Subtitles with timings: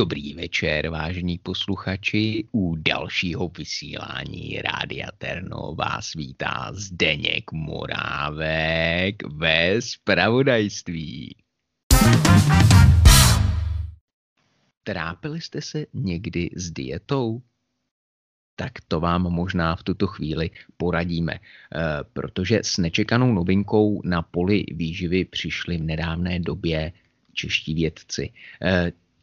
[0.00, 2.44] Dobrý večer, vážení posluchači.
[2.52, 11.36] U dalšího vysílání Rádia Terno vás vítá Zdeněk Morávek ve spravodajství.
[14.82, 17.42] Trápili jste se někdy s dietou?
[18.56, 21.78] tak to vám možná v tuto chvíli poradíme, eh,
[22.12, 26.92] protože s nečekanou novinkou na poli výživy přišli v nedávné době
[27.32, 28.32] čeští vědci.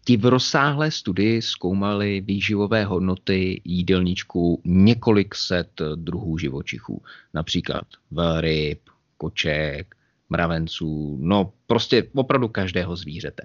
[0.08, 8.80] Ti v rozsáhlé studii zkoumali výživové hodnoty jídelníčku několik set druhů živočichů, například velryb,
[9.18, 9.96] koček,
[10.30, 13.44] mravenců, no prostě opravdu každého zvířete.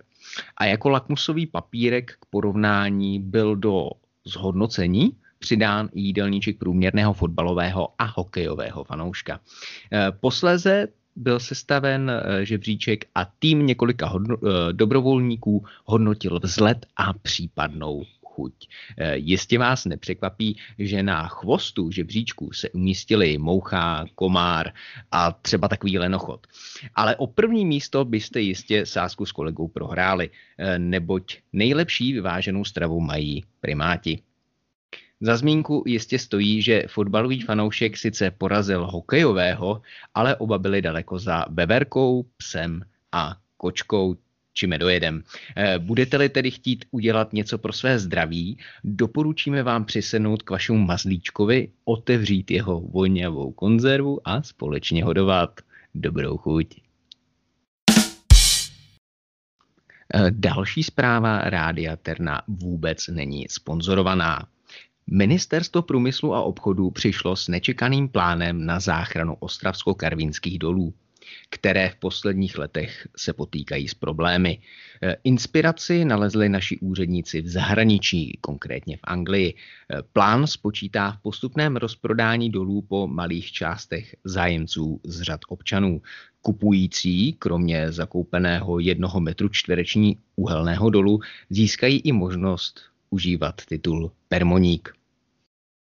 [0.57, 3.91] A jako lakmusový papírek k porovnání byl do
[4.25, 9.41] zhodnocení přidán jídelníček průměrného fotbalového a hokejového fanouška.
[9.93, 17.13] Eh, posléze byl sestaven eh, žebříček a tým několika hodno, eh, dobrovolníků hodnotil vzhled a
[17.13, 18.69] případnou chuť.
[19.15, 24.73] Jistě vás nepřekvapí, že na chvostu žebříčku se umístili moucha, komár
[25.11, 26.47] a třeba takový lenochod.
[26.95, 30.31] Ale o první místo byste jistě sásku s kolegou prohráli,
[30.79, 34.23] neboť nejlepší vyváženou stravu mají primáti.
[35.25, 39.83] Za zmínku jistě stojí, že fotbalový fanoušek sice porazil hokejového,
[40.15, 44.17] ale oba byli daleko za beverkou, psem a kočkou
[44.53, 45.23] či medojedem.
[45.57, 51.69] Eh, budete-li tedy chtít udělat něco pro své zdraví, doporučíme vám přisenout k vašemu mazlíčkovi,
[51.85, 55.61] otevřít jeho vonavou konzervu a společně hodovat.
[55.95, 56.67] Dobrou chuť.
[60.15, 64.47] Eh, další zpráva Rádia Terna vůbec není sponzorovaná.
[65.11, 70.95] Ministerstvo průmyslu a obchodu přišlo s nečekaným plánem na záchranu ostravsko-karvinských dolů,
[71.51, 74.59] které v posledních letech se potýkají s problémy.
[75.03, 79.55] E, inspiraci nalezli naši úředníci v zahraničí, konkrétně v Anglii.
[79.55, 86.03] E, plán spočítá v postupném rozprodání dolů po malých částech zájemců z řad občanů.
[86.43, 95.02] Kupující, kromě zakoupeného jednoho metru čtvereční uhelného dolu, získají i možnost užívat titul Permoník.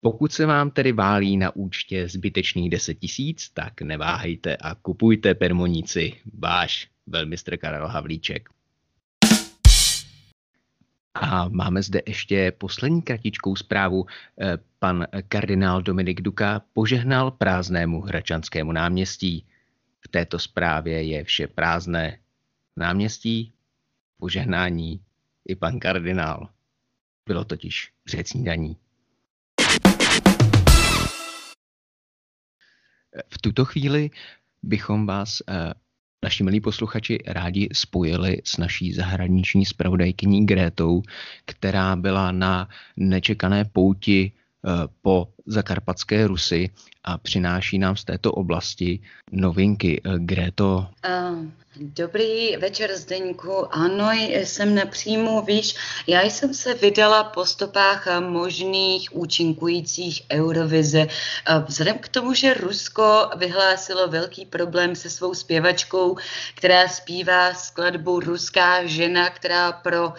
[0.01, 6.13] Pokud se vám tedy válí na účtě zbytečných 10 tisíc, tak neváhejte a kupujte permoníci.
[6.33, 8.49] Váš velmistr Karel Havlíček.
[11.13, 14.05] A máme zde ještě poslední kratičkou zprávu.
[14.41, 19.45] Eh, pan kardinál Dominik Duka požehnal prázdnému Hračanskému náměstí.
[19.99, 22.19] V této zprávě je vše prázdné.
[22.77, 23.53] Náměstí,
[24.17, 25.01] požehnání
[25.47, 26.49] i pan kardinál.
[27.25, 28.77] Bylo totiž před snídaní.
[33.29, 34.09] V tuto chvíli
[34.63, 35.73] bychom vás, eh,
[36.23, 41.01] naši milí posluchači, rádi spojili s naší zahraniční spravodajkyní Grétou,
[41.45, 46.69] která byla na nečekané pouti Eh, po zakarpatské Rusy
[47.09, 48.99] a přináší nám z této oblasti
[49.31, 50.01] novinky.
[50.17, 50.87] Gréto.
[51.75, 53.75] Dobrý večer, Zdeňku.
[53.75, 55.75] Ano, jsem napřímo, víš,
[56.07, 61.07] já jsem se vydala po stopách možných účinkujících Eurovize.
[61.67, 66.17] Vzhledem k tomu, že Rusko vyhlásilo velký problém se svou zpěvačkou,
[66.55, 70.13] která zpívá skladbu Ruská žena, která pro uh,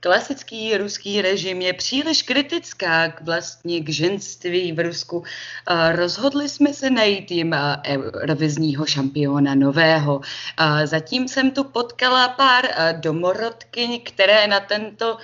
[0.00, 5.24] klasický ruský režim je příliš kritická k vlastně k ženství v Rusku.
[5.92, 7.56] Rozhodli jsme se najít jim
[8.14, 10.20] revizního šampiona nového.
[10.84, 12.68] Zatím jsem tu potkala pár
[13.00, 15.18] domorodkyň, které na tento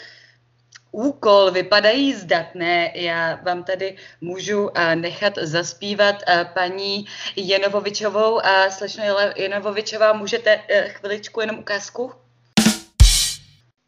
[0.91, 2.93] úkol vypadají zdatné.
[2.95, 6.17] Já vám tady můžu nechat zaspívat
[6.55, 7.07] paní
[7.37, 9.05] Jenovovičovou a slečno
[9.37, 12.13] Jenovovičová, můžete e, chviličku jenom ukázku?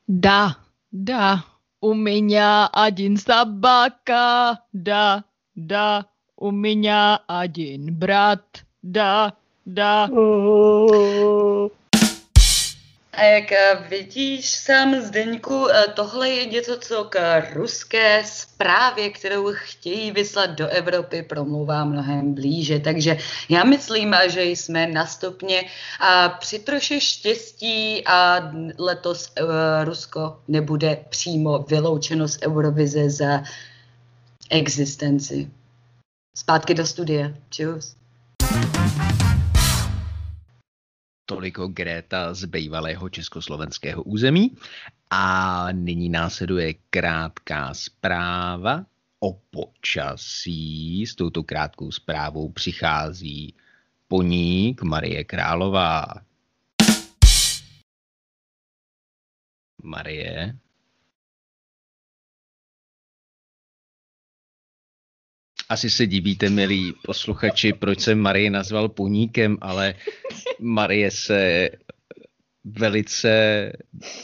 [0.09, 1.45] Da, Да,
[1.81, 5.25] у меня один собака, да,
[5.55, 10.09] да, у меня один брат, да, да.
[13.17, 19.53] A jak eh, vidíš sám, Zdeňku, eh, tohle je něco, co k ruské zprávě, kterou
[19.53, 22.81] chtějí vyslat do Evropy, promluvá mnohem blíže.
[22.81, 23.19] Takže
[23.49, 25.63] já myslím, že jsme na stopně
[26.01, 29.49] a při troše štěstí a letos uh,
[29.85, 33.43] Rusko nebude přímo vyloučeno z Eurovize za
[34.51, 35.51] existenci.
[36.37, 37.33] Zpátky do studia.
[37.51, 37.97] Čus.
[41.27, 44.57] Toliko Gréta z bývalého československého území.
[45.11, 48.87] A nyní následuje krátká zpráva
[49.21, 51.07] o počasí.
[51.07, 53.55] S touto krátkou zprávou přichází
[54.09, 56.05] poník Marie Králová.
[59.83, 60.59] Marie.
[65.69, 69.95] Asi se divíte, milí posluchači, proč jsem Marie nazval poníkem, ale
[70.61, 71.71] Marie se
[72.65, 73.73] velice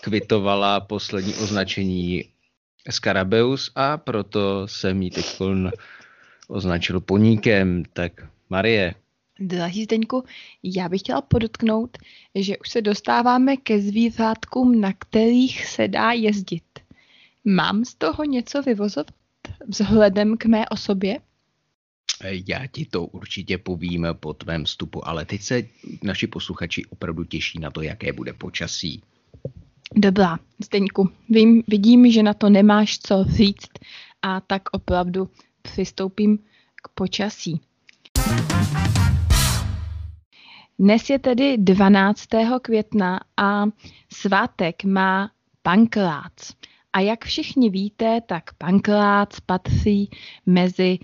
[0.01, 2.25] kvitovala poslední označení
[2.91, 5.27] Scarabeus a proto jsem ji teď
[6.49, 7.83] označil poníkem.
[7.93, 8.13] Tak
[8.51, 8.95] Marie.
[9.41, 10.25] Drahý Zdeňku,
[10.63, 11.99] já bych chtěla podotknout,
[12.35, 16.65] že už se dostáváme ke zvířátkům, na kterých se dá jezdit.
[17.45, 19.07] Mám z toho něco vyvozovat
[19.69, 21.19] vzhledem k mé osobě?
[22.25, 25.63] Já ti to určitě povím po tvém vstupu, ale teď se
[26.03, 29.03] naši posluchači opravdu těší na to, jaké bude počasí.
[29.97, 33.71] Dobrá, Zdeňku, vím, vidím, že na to nemáš co říct
[34.23, 35.29] a tak opravdu
[35.63, 36.39] přistoupím
[36.83, 37.61] k počasí.
[40.79, 42.25] Dnes je tedy 12.
[42.63, 43.65] května a
[44.13, 45.31] svátek má
[45.63, 46.53] Pankrác.
[46.93, 50.11] A jak všichni víte, tak Pankrác patří
[50.47, 50.99] mezi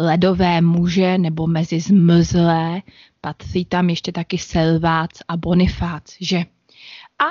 [0.00, 2.82] ledové muže nebo mezi zmrzlé,
[3.20, 6.38] patří tam ještě taky Selvác a Bonifác, že?
[7.18, 7.26] A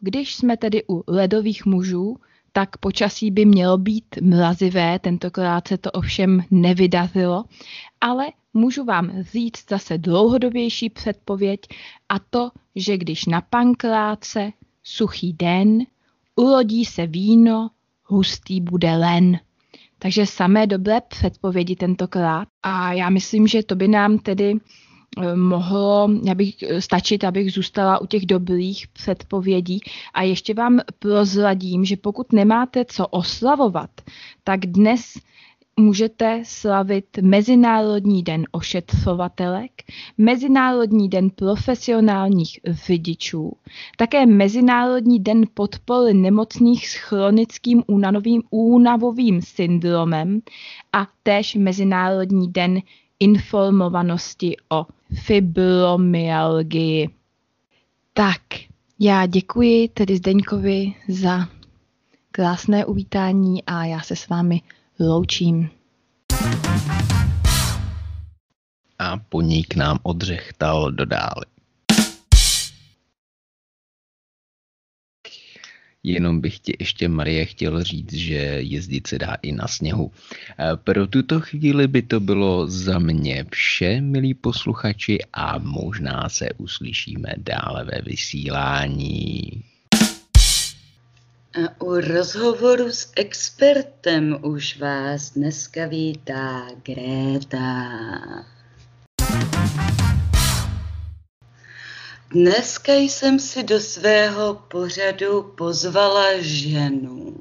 [0.00, 2.16] když jsme tedy u ledových mužů,
[2.52, 7.44] tak počasí by mělo být mrazivé, tentokrát se to ovšem nevydařilo,
[8.00, 11.60] ale můžu vám říct zase dlouhodobější předpověď
[12.08, 14.52] a to, že když na pankráce
[14.82, 15.78] suchý den,
[16.36, 17.70] urodí se víno,
[18.04, 19.38] hustý bude len.
[19.98, 22.48] Takže samé dobré předpovědi tentokrát.
[22.62, 24.54] A já myslím, že to by nám tedy
[25.22, 29.80] eh, mohlo já bych, eh, stačit, abych zůstala u těch dobrých předpovědí.
[30.14, 33.90] A ještě vám prozradím, že pokud nemáte co oslavovat,
[34.44, 35.14] tak dnes
[35.80, 39.70] můžete slavit Mezinárodní den ošetřovatelek,
[40.18, 43.52] Mezinárodní den profesionálních řidičů,
[43.96, 50.40] také Mezinárodní den podpory nemocných s chronickým únavovým, únavovým syndromem
[50.92, 52.80] a též Mezinárodní den
[53.20, 57.08] informovanosti o fibromyalgii.
[58.12, 58.42] Tak,
[59.00, 61.48] já děkuji tedy Zdeňkovi za
[62.30, 64.62] krásné uvítání a já se s vámi
[65.00, 65.70] loučím.
[68.98, 71.46] A po ní k nám odřechtal do dály.
[76.02, 80.12] Jenom bych ti ještě, Marie, chtěl říct, že jezdit se dá i na sněhu.
[80.84, 87.34] Pro tuto chvíli by to bylo za mě vše, milí posluchači, a možná se uslyšíme
[87.36, 89.62] dále ve vysílání.
[91.56, 98.44] A u rozhovoru s expertem už vás dneska vítá Greta.
[102.30, 107.36] Dneska jsem si do svého pořadu pozvala ženu,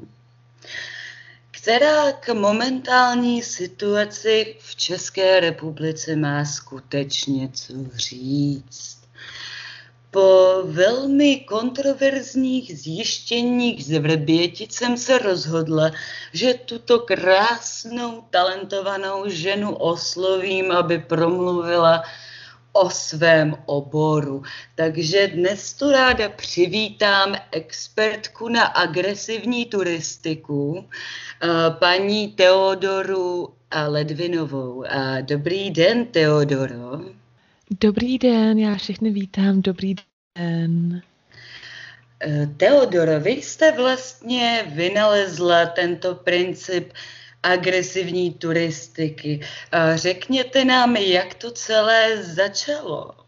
[1.51, 8.94] která k momentální situaci v České republice má skutečně co říct.
[10.15, 15.91] Po velmi kontroverzních zjištěních z Vrbětic jsem se rozhodla,
[16.33, 22.03] že tuto krásnou, talentovanou ženu oslovím, aby promluvila
[22.73, 24.43] o svém oboru.
[24.75, 31.47] Takže dnes tu ráda přivítám expertku na agresivní turistiku, eh,
[31.79, 33.53] paní Teodoru
[33.87, 34.83] Ledvinovou.
[35.21, 37.24] Dobrý den, Teodoro.
[37.71, 39.95] Dobrý den, já všechny vítám, dobrý
[40.37, 41.01] den.
[42.19, 46.93] Eh, Teodoro, vy jste vlastně vynalezla tento princip
[47.43, 49.39] agresivní turistiky.
[49.71, 53.24] Eh, řekněte nám, jak to celé začalo.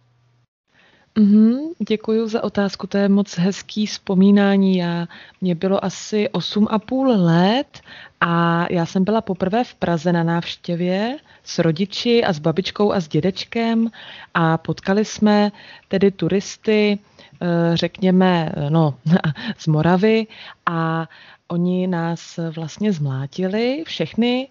[1.17, 1.57] Mm-hmm,
[1.87, 4.77] děkuji za otázku, to je moc hezký vzpomínání.
[4.77, 5.07] Já,
[5.41, 7.81] mě bylo asi 8,5 let
[8.21, 12.99] a já jsem byla poprvé v Praze na návštěvě s rodiči a s babičkou a
[12.99, 13.89] s dědečkem
[14.33, 15.51] a potkali jsme
[15.87, 16.99] tedy turisty,
[17.41, 18.95] eh, řekněme, no,
[19.57, 20.27] z Moravy
[20.65, 21.07] a
[21.47, 24.47] oni nás vlastně zmlátili všechny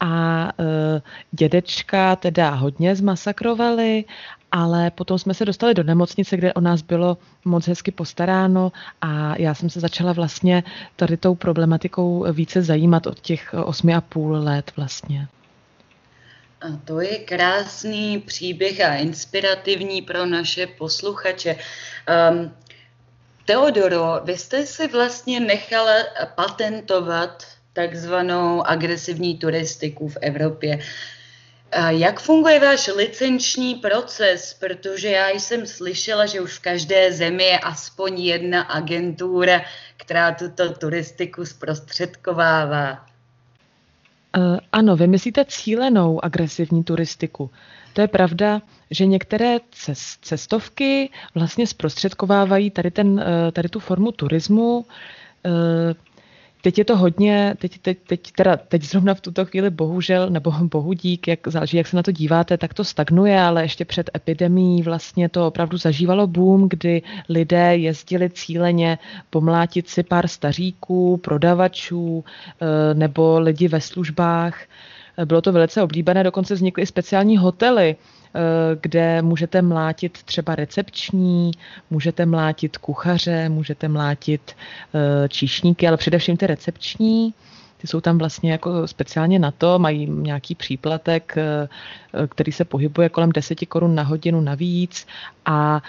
[0.00, 4.04] a e, dědečka teda hodně zmasakrovali,
[4.52, 9.38] ale potom jsme se dostali do nemocnice, kde o nás bylo moc hezky postaráno a
[9.38, 10.62] já jsem se začala vlastně
[10.96, 15.28] tady tou problematikou více zajímat od těch osmi a půl let vlastně.
[16.60, 21.56] A to je krásný příběh a inspirativní pro naše posluchače.
[22.30, 22.52] Um,
[23.44, 25.94] Teodoro, vy jste si vlastně nechala
[26.34, 30.78] patentovat takzvanou agresivní turistiku v Evropě.
[31.88, 34.56] Jak funguje váš licenční proces?
[34.60, 39.60] Protože já jsem slyšela, že už v každé zemi je aspoň jedna agentura,
[39.96, 43.06] která tuto turistiku zprostředkovává.
[44.38, 47.50] Uh, ano, vymyslíte cílenou agresivní turistiku.
[47.92, 49.58] To je pravda, že některé
[50.20, 54.86] cestovky vlastně zprostředkovávají tady, ten, eh, tady tu formu turismu.
[56.62, 60.50] Teď je to hodně, teď, teď, teď, teda, teď zrovna v tuto chvíli bohužel, nebo
[60.62, 64.10] bohu dík, jak záleží, jak se na to díváte, tak to stagnuje, ale ještě před
[64.16, 68.98] epidemí vlastně to opravdu zažívalo boom, kdy lidé jezdili cíleně
[69.30, 72.24] pomlátit si pár staříků, prodavačů
[72.60, 74.60] eh, nebo lidi ve službách.
[75.24, 78.40] Bylo to velice oblíbené, dokonce vznikly i speciální hotely, eh,
[78.80, 81.50] kde můžete mlátit třeba recepční,
[81.90, 84.52] můžete mlátit kuchaře, můžete mlátit
[84.94, 87.34] eh, číšníky, ale především ty recepční.
[87.80, 91.68] Ty jsou tam vlastně jako speciálně na to, mají nějaký příplatek, eh,
[92.28, 95.06] který se pohybuje kolem 10 korun na hodinu navíc.
[95.46, 95.82] A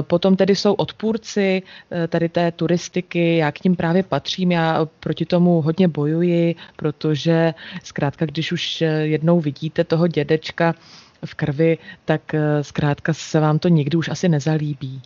[0.00, 1.62] potom tedy jsou odpůrci
[2.08, 8.26] tady té turistiky, já k ním právě patřím, já proti tomu hodně bojuji, protože zkrátka,
[8.26, 10.74] když už jednou vidíte toho dědečka
[11.24, 15.02] v krvi, tak zkrátka se vám to nikdy už asi nezalíbí.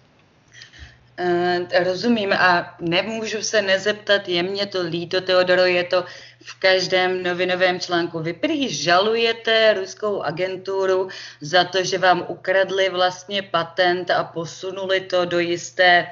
[1.21, 6.05] Uh, rozumím a nemůžu se nezeptat, je mě to líto, Teodoro, je to
[6.43, 8.19] v každém novinovém článku.
[8.19, 11.09] Vy prý žalujete ruskou agenturu
[11.41, 16.07] za to, že vám ukradli vlastně patent a posunuli to do jisté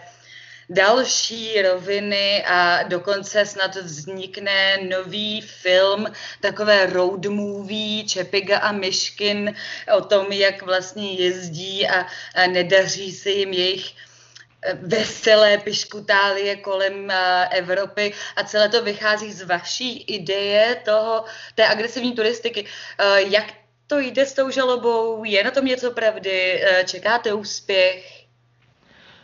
[0.70, 6.06] další roviny a dokonce snad vznikne nový film,
[6.40, 9.54] takové road movie Čepiga a Myškin
[9.96, 14.07] o tom, jak vlastně jezdí a, a nedaří se jim jejich
[14.82, 21.24] veselé piškutálie kolem eh, Evropy a celé to vychází z vaší ideje toho,
[21.54, 22.64] té agresivní turistiky.
[22.98, 23.44] Eh, jak
[23.86, 25.24] to jde s tou žalobou?
[25.24, 26.62] Je na tom něco pravdy?
[26.62, 28.17] Eh, čekáte úspěch?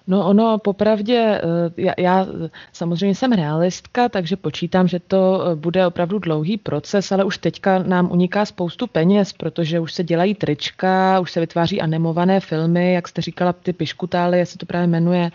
[0.06, 2.26] No ono popravdě, eh, já, já
[2.72, 7.78] samozřejmě jsem realistka, takže počítám, že to eh, bude opravdu dlouhý proces, ale už teďka
[7.78, 13.08] nám uniká spoustu peněz, protože už se dělají trička, už se vytváří animované filmy, jak
[13.08, 15.30] jste říkala, ty piškutály, jak se to právě jmenuje,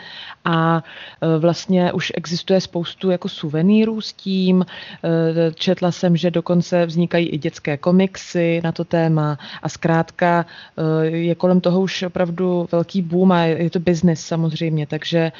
[0.46, 0.84] a
[1.22, 4.66] eh, vlastně už existuje spoustu jako suvenýrů s tím.
[5.56, 9.38] Četla jsem, že dokonce vznikají i dětské komiksy na to téma.
[9.64, 10.46] A zkrátka
[11.02, 15.32] je kolem toho už opravdu velký boom a je to biznis samozřejmě samozřejmě, takže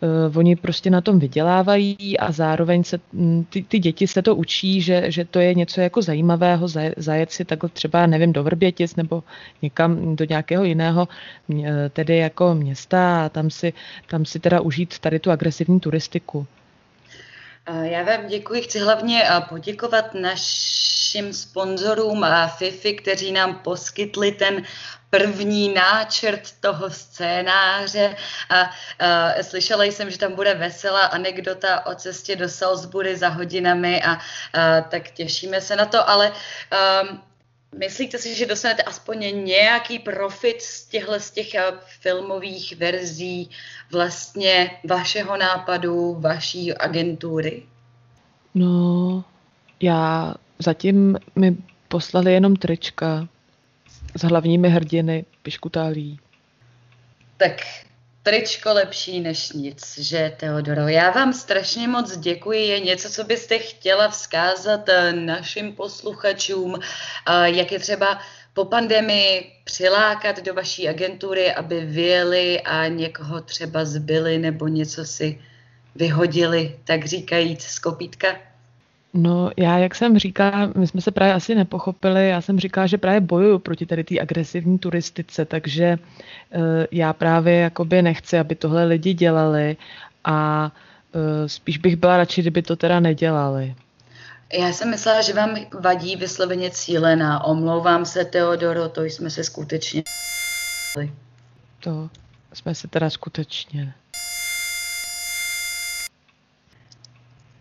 [0.00, 4.34] uh, oni prostě na tom vydělávají a zároveň se mm, ty, ty děti se to
[4.34, 8.96] učí, že, že to je něco jako zajímavého, zajet si takhle třeba, nevím, do Vrbětic
[8.96, 9.22] nebo
[9.62, 11.08] někam do nějakého jiného,
[11.92, 13.72] tedy jako města a tam si,
[14.06, 16.46] tam si teda užít tady tu agresivní turistiku.
[17.82, 18.62] Já vám děkuji.
[18.62, 24.62] Chci hlavně poděkovat našim sponzorům a FIFI, kteří nám poskytli ten
[25.16, 28.16] první náčrt toho scénáře
[28.50, 28.70] a, a
[29.42, 34.18] slyšela jsem, že tam bude veselá anekdota o cestě do Salisbury za hodinami a, a
[34.80, 36.32] tak těšíme se na to, ale
[37.10, 37.20] um,
[37.78, 41.46] Myslíte si, že dostanete aspoň nějaký profit z těchto z těch
[42.00, 43.50] filmových verzí
[43.92, 47.62] vlastně vašeho nápadu, vaší agentury?
[48.54, 49.24] No,
[49.80, 51.56] já zatím mi
[51.88, 53.28] poslali jenom trička
[54.14, 56.20] s hlavními hrdiny Piškutálí.
[57.36, 57.52] Tak
[58.22, 60.88] tričko lepší než nic, že Teodoro?
[60.88, 62.68] Já vám strašně moc děkuji.
[62.68, 66.74] Je něco, co byste chtěla vzkázat eh, našim posluchačům,
[67.44, 68.20] jak je třeba
[68.54, 75.40] po pandemii přilákat do vaší agentury, aby vyjeli a někoho třeba zbyli nebo něco si
[75.94, 78.36] vyhodili, tak říkajíc z kopítka?
[79.16, 82.98] No já, jak jsem říká, my jsme se právě asi nepochopili, já jsem říkala, že
[82.98, 85.98] právě bojuju proti tady té agresivní turistice, takže
[86.56, 89.76] uh, já právě jakoby nechci, aby tohle lidi dělali
[90.24, 90.70] a
[91.14, 93.74] uh, spíš bych byla radši, kdyby to teda nedělali.
[94.52, 97.44] Já jsem myslela, že vám vadí vysloveně cílená.
[97.44, 100.02] Omlouvám se, Teodoro, to jsme se skutečně...
[101.80, 102.10] To
[102.52, 103.94] jsme se teda skutečně...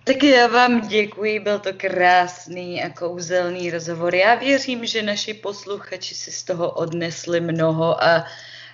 [0.06, 4.16] Tak já vám děkuji, byl to krásný a kouzelný rozhovor.
[4.16, 8.26] Já věřím, že naši posluchači si z toho odnesli mnoho a,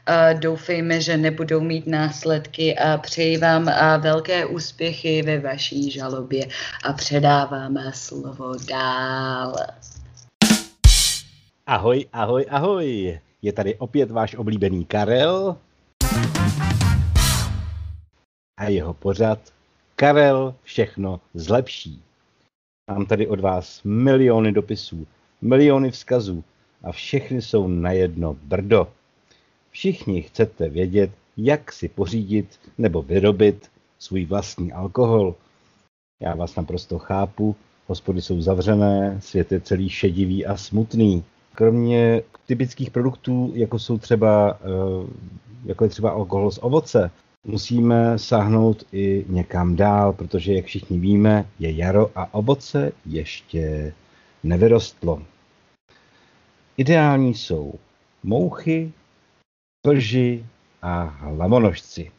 [0.06, 6.48] a doufejme, že nebudou mít následky a přeji vám a velké úspěchy ve vaší žalobě
[6.86, 9.56] a předávám slovo dál.
[11.66, 13.20] Ahoj, ahoj, ahoj.
[13.42, 15.56] Je tady opět váš oblíbený Karel
[18.58, 19.40] a jeho pořad
[20.00, 22.02] Karel všechno zlepší.
[22.92, 25.08] Mám tady od vás miliony dopisů,
[25.42, 26.44] miliony vzkazů
[26.84, 28.88] a všechny jsou na jedno brdo.
[29.72, 35.36] Všichni chcete vědět, jak si pořídit nebo vyrobit svůj vlastní alkohol.
[36.22, 37.56] Já vás naprosto chápu
[37.88, 41.24] hospody jsou zavřené, svět je celý šedivý a smutný.
[41.56, 45.08] Kromě typických produktů, jako jsou třeba, eh,
[45.66, 47.12] jako je třeba alkohol z ovoce,
[47.48, 53.94] musíme sáhnout i někam dál, protože, jak všichni víme, je jaro a ovoce ještě
[54.44, 55.24] nevyrostlo.
[56.78, 57.74] Ideální jsou
[58.24, 58.92] mouchy,
[59.82, 60.46] plži
[60.82, 62.12] a hlavonožci.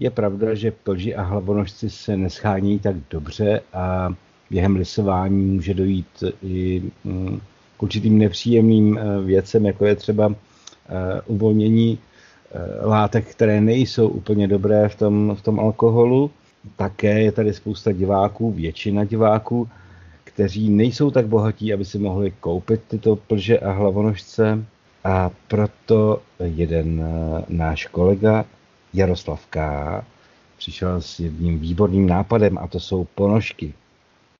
[0.00, 4.14] Je pravda, že plži a hlavonožci se neschání tak dobře a
[4.50, 7.40] během lisování může dojít i mm,
[7.76, 11.98] k určitým nepříjemným eh, věcem, jako je třeba eh, uvolnění
[12.82, 16.30] látek, které nejsou úplně dobré v tom, v tom alkoholu.
[16.76, 19.68] Také je tady spousta diváků, většina diváků,
[20.24, 24.64] kteří nejsou tak bohatí, aby si mohli koupit tyto plže a hlavonožce.
[25.04, 27.04] A proto jeden
[27.48, 28.44] náš kolega
[28.94, 29.58] Jaroslav K.
[30.56, 33.74] přišel s jedním výborným nápadem a to jsou ponožky.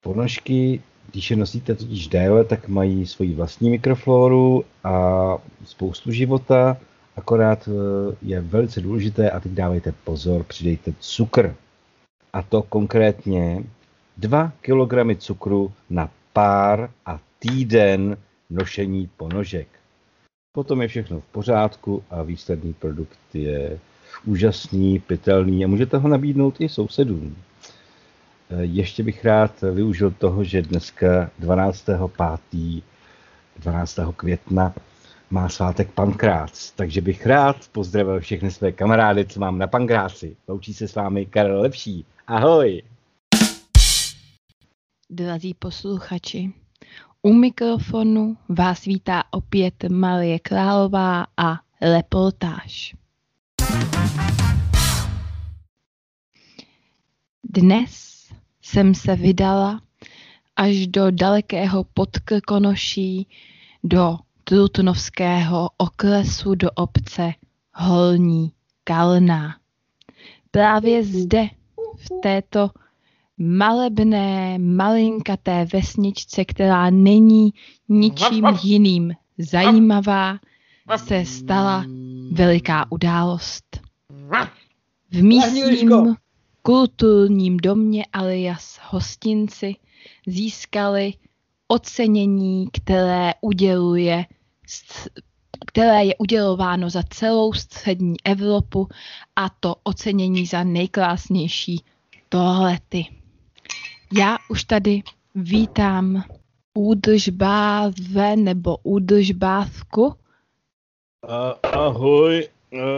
[0.01, 0.81] Ponožky,
[1.11, 6.77] když je nosíte totiž déle, tak mají svoji vlastní mikrofloru a spoustu života,
[7.15, 11.55] akorát eh, je velice důležité, a teď dávejte pozor, přidejte cukr.
[12.33, 13.63] A to konkrétně
[14.17, 18.17] 2 kg cukru na pár a týden
[18.49, 19.67] nošení ponožek.
[20.51, 23.79] Potom je všechno v pořádku a výsledný produkt je
[24.25, 27.35] úžasný, pitelný a můžete ho nabídnout i sousedům.
[28.49, 31.85] Eh, ještě bych rád využil toho, že dneska 12.
[33.59, 34.13] 12.
[34.15, 34.73] května
[35.29, 40.35] má svátek Pankrác, takže bych rád pozdravil všechny své kamarády, co mám na Pankráci.
[40.47, 42.05] Loučí se s vámi Karel Lepší.
[42.27, 42.81] Ahoj!
[45.09, 46.53] Drazí posluchači,
[47.21, 52.95] u mikrofonu vás vítá opět Marie Králová a reportáž.
[57.43, 58.15] Dnes
[58.61, 59.81] jsem se vydala
[60.55, 63.27] až do dalekého podkrkonoší,
[63.83, 67.33] do Trutnovského okresu do obce
[67.73, 68.51] Holní
[68.83, 69.55] Kalná.
[70.51, 71.47] Právě zde,
[71.97, 72.69] v této
[73.37, 77.53] malebné, malinkaté vesničce, která není
[77.89, 80.39] ničím jiným zajímavá,
[80.95, 81.85] se stala
[82.31, 83.79] veliká událost.
[85.11, 86.15] V místním
[86.61, 89.75] kulturním domě alias hostinci
[90.27, 91.13] získali
[91.67, 94.25] ocenění, které uděluje
[95.65, 98.87] které je udělováno za celou střední Evropu
[99.35, 101.83] a to ocenění za nejkrásnější
[102.29, 103.05] toalety.
[104.17, 105.03] Já už tady
[105.35, 106.23] vítám
[106.73, 110.13] údržbáve nebo údržbávku.
[111.63, 112.47] ahoj,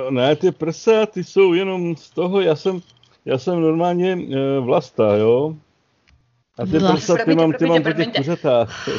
[0.09, 2.81] ne, ty prsa, ty jsou jenom z toho, já jsem
[3.25, 5.55] já jsem normálně uh, vlasta, jo?
[6.59, 8.89] A ty prsa, ty mám, ty mám po těch kuřatách.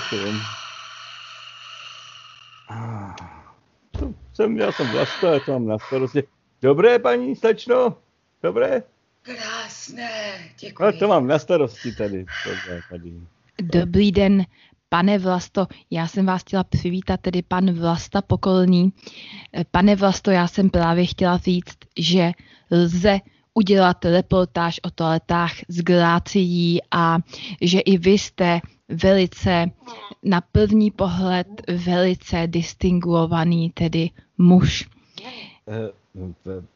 [4.34, 6.22] Jsem, já jsem vlasta, já to mám na starosti.
[6.62, 7.96] Dobré, paní slečno?
[8.42, 8.82] Dobré?
[9.22, 10.10] Krásné,
[10.60, 10.84] děkuji.
[10.84, 12.24] No, to mám na starosti tady.
[12.90, 13.12] Tady.
[13.62, 14.44] Dobrý den,
[14.88, 15.66] pane Vlasto.
[15.90, 18.92] Já jsem vás chtěla přivítat, tedy pan Vlasta Pokolný.
[19.70, 22.32] Pane Vlasto, já jsem právě chtěla říct, že
[22.70, 23.18] lze
[23.58, 27.18] udělat reportáž o toaletách s Grácií a
[27.60, 29.66] že i vy jste velice
[30.22, 31.46] na první pohled
[31.86, 34.88] velice distinguovaný tedy muž.
[35.68, 35.90] Eh,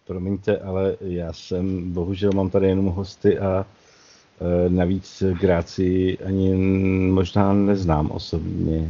[0.06, 6.54] promiňte, ale já jsem, bohužel mám tady jenom hosty a eh, navíc Grácii ani
[7.12, 8.88] možná neznám osobně.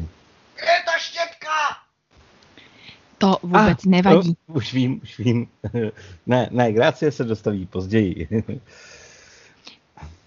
[3.23, 4.37] To vůbec ah, nevadí.
[4.49, 5.47] No, už vím, už vím.
[6.27, 8.29] ne, ne, Grácie se dostaví později.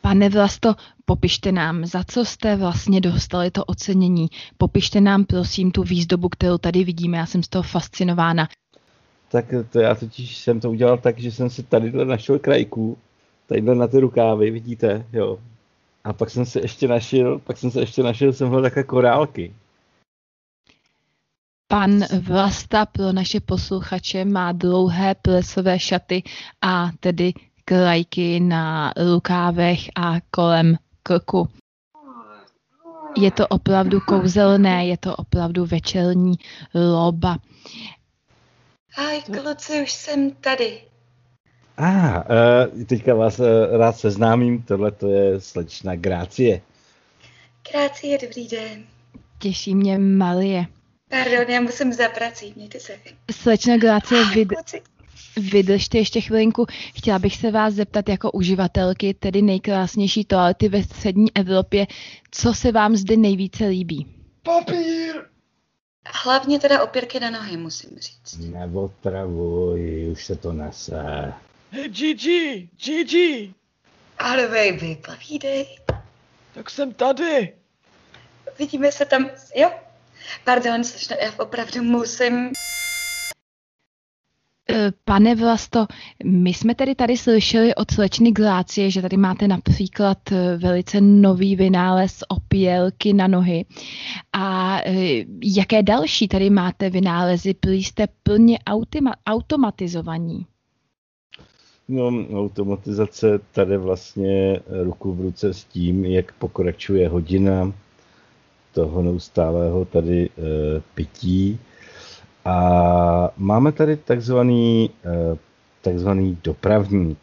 [0.02, 4.28] Pane Vlasto, popište nám, za co jste vlastně dostali to ocenění.
[4.58, 8.48] Popište nám prosím tu výzdobu, kterou tady vidíme, já jsem z toho fascinována.
[9.32, 12.98] Tak to já totiž jsem to udělal tak, že jsem si tady našel krajku,
[13.48, 15.40] tadyhle na ty rukávy, vidíte, jo.
[16.04, 19.54] A pak jsem se ještě našel, pak jsem se ještě našel, jsem hledal takové korálky.
[21.76, 26.24] Pan Vlasta pro naše posluchače má dlouhé plesové šaty
[26.62, 27.34] a tedy
[27.66, 31.48] krajky na rukávech a kolem krku.
[33.18, 36.36] Je to opravdu kouzelné, je to opravdu večerní
[36.74, 37.38] loba.
[38.98, 40.82] Aj, kluci, už jsem tady.
[41.78, 42.24] A, ah,
[42.78, 43.46] uh, teďka vás uh,
[43.78, 46.62] rád seznámím, tohle to je slečna Grácie.
[47.72, 48.84] Grácie, dobrý den.
[49.40, 50.75] Těší mě Malie.
[51.23, 52.99] Pardon, já musím za prací, mějte se.
[53.32, 54.45] Slečna Grácie, vy...
[55.38, 56.65] vydržte ještě chvilinku.
[56.95, 61.88] Chtěla bych se vás zeptat jako uživatelky, tedy nejkrásnější toalety ve střední Evropě,
[62.32, 64.08] co se vám zde nejvíce líbí?
[64.43, 65.15] Papír!
[66.23, 68.38] Hlavně teda opěrky na nohy, musím říct.
[68.39, 71.34] Neotravuj, už se to nese.
[71.88, 73.54] Gigi, Gigi!
[74.17, 75.80] Ale baby, povídej.
[76.54, 77.54] Tak jsem tady.
[78.60, 79.71] Vidíme se tam, jo?
[80.44, 80.82] Pardon,
[81.22, 82.52] já opravdu musím...
[84.70, 85.86] Eh, pane Vlasto,
[86.24, 91.56] my jsme tedy tady slyšeli od slečny Glácie, že tady máte například eh, velice nový
[91.56, 93.66] vynález opělky na nohy.
[94.34, 97.56] A eh, jaké další tady máte vynálezy?
[97.62, 100.46] Byli jste plně autima- automatizovaní?
[101.88, 107.74] No, automatizace tady vlastně ruku v ruce s tím, jak pokračuje hodina
[108.76, 110.30] toho neustálého tady e,
[110.96, 111.60] pití.
[112.46, 115.38] A máme tady takzvaný, e,
[115.82, 117.18] takzvaný dopravník.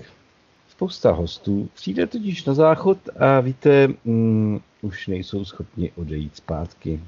[0.68, 7.00] Spousta hostů přijde totiž na záchod a víte, mm, už nejsou schopni odejít zpátky.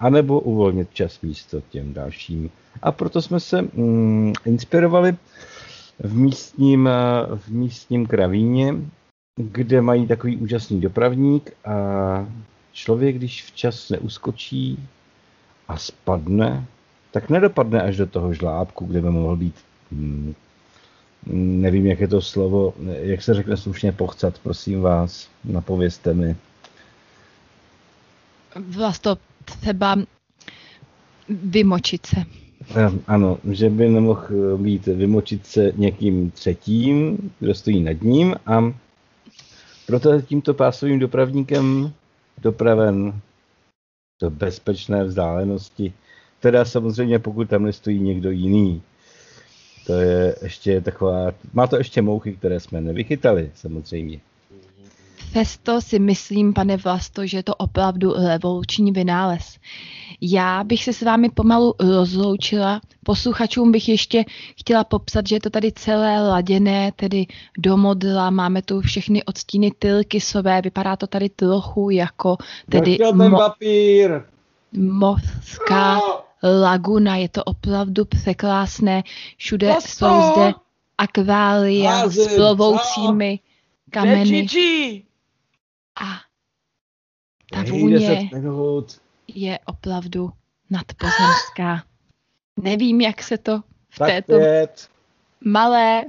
[0.00, 2.50] A nebo uvolnit čas místo těm dalším.
[2.82, 5.16] A proto jsme se mm, inspirovali
[5.98, 6.88] v místním,
[7.34, 8.74] v místním kravíně,
[9.36, 11.74] kde mají takový úžasný dopravník a
[12.74, 14.78] člověk, když včas neuskočí
[15.68, 16.66] a spadne,
[17.10, 19.54] tak nedopadne až do toho žlábku, kde by mohl být,
[19.92, 20.34] hmm,
[21.32, 26.36] nevím, jak je to slovo, jak se řekne slušně pochcat, prosím vás, napovězte mi.
[28.56, 29.12] Vlastně
[29.44, 29.96] třeba
[31.28, 32.16] vymočit se.
[33.06, 38.72] Ano, že by nemohl být vymočit se někým třetím, kdo stojí nad ním a
[39.86, 41.92] proto tímto pásovým dopravníkem
[42.38, 43.20] dopraven
[44.22, 45.92] do bezpečné vzdálenosti.
[46.40, 48.82] Teda samozřejmě, pokud tam nestojí někdo jiný.
[49.86, 54.20] To je ještě taková, má to ještě mouchy, které jsme nevychytali, samozřejmě.
[55.34, 59.58] Přesto si myslím, pane Vlasto, že je to opravdu revoluční vynález.
[60.20, 62.80] Já bych se s vámi pomalu rozloučila.
[63.04, 64.24] Posluchačům bych ještě
[64.60, 67.26] chtěla popsat, že je to tady celé laděné, tedy
[67.58, 68.30] do modla.
[68.30, 70.62] Máme tu všechny odstíny tylkysové.
[70.62, 72.36] Vypadá to tady trochu jako
[72.70, 74.22] tedy mo- papír.
[74.72, 76.00] mořská
[76.62, 77.16] laguna.
[77.16, 79.02] Je to opravdu překrásné.
[79.36, 80.06] Všude Vlasto!
[80.06, 80.52] jsou zde
[80.98, 83.38] akvália s plovoucími
[83.90, 84.46] kameny.
[86.00, 86.20] A
[87.50, 88.30] ta vůně
[89.28, 90.30] je opravdu
[90.70, 91.84] nadpozemská.
[92.56, 94.88] Nevím, jak se to v tak této pět.
[95.44, 96.04] malé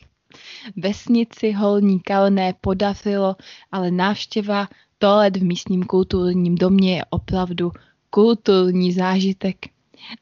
[0.76, 3.36] vesnici Holní Kalné podařilo,
[3.72, 7.72] ale návštěva toalet v místním kulturním domě je opravdu
[8.10, 9.56] kulturní zážitek.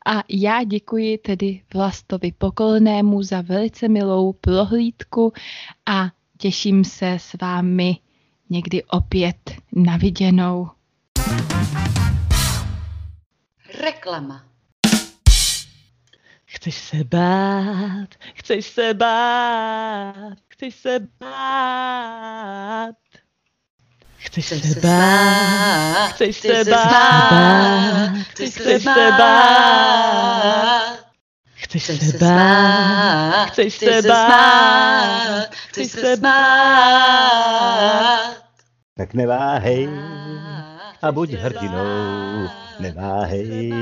[0.06, 5.32] A já děkuji tedy Vlastovi Pokolnému za velice milou prohlídku
[5.86, 7.96] a těším se s vámi
[8.52, 10.70] někdy opět naviděnou.
[13.80, 14.44] Reklama.
[16.44, 22.94] Chceš se bát, chceš se bát, chceš se bát.
[24.16, 28.78] Chceš se bát, chceš se bát, chceš se
[29.18, 31.02] bát.
[31.54, 37.22] Chceš se bát, chceš se bát, chceš se bát.
[38.94, 39.88] Tak neváhej
[41.02, 42.48] a buď hrdinou,
[42.80, 43.72] neváhej,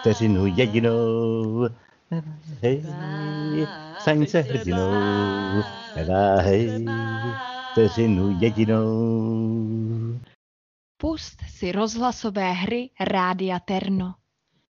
[0.00, 1.68] vteřinu jedinou,
[2.10, 2.84] neváhej,
[4.00, 4.92] staň se hrdinou,
[5.96, 6.86] neváhej,
[7.72, 8.90] vteřinu jedinou.
[10.96, 14.14] Pust si rozhlasové hry Rádia Terno.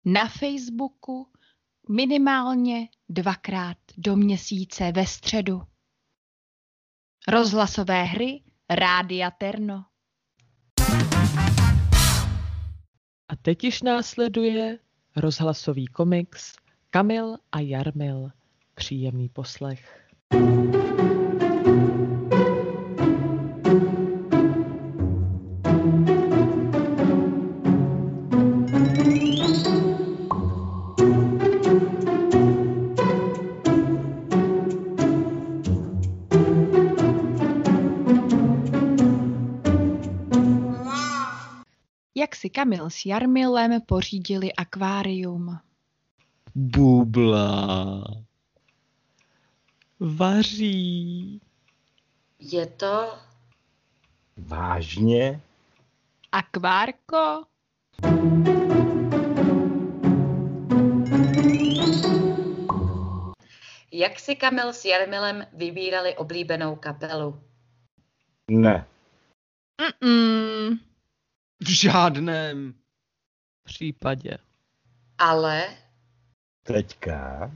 [0.04, 1.28] Na Facebooku
[1.88, 5.62] minimálně dvakrát do měsíce ve středu.
[7.28, 9.84] Rozhlasové hry Rádia Terno.
[13.28, 14.78] A teď již následuje
[15.16, 16.52] rozhlasový komiks
[16.90, 18.30] Kamil a Jarmil.
[18.74, 20.04] Příjemný poslech.
[20.32, 21.03] si
[42.54, 45.58] Kamil s Jarmilem pořídili akvárium.
[46.54, 48.04] Bubla.
[50.00, 51.40] Vaří.
[52.38, 53.18] Je to...
[54.36, 55.40] Vážně?
[56.32, 57.44] Akvárko?
[63.92, 67.40] Jak si Kamil s Jarmilem vybírali oblíbenou kapelu?
[68.50, 68.86] Ne.
[69.80, 70.78] Mm-mm.
[71.64, 72.74] V žádném
[73.64, 74.38] případě.
[75.18, 75.68] Ale
[76.62, 77.50] Teďka.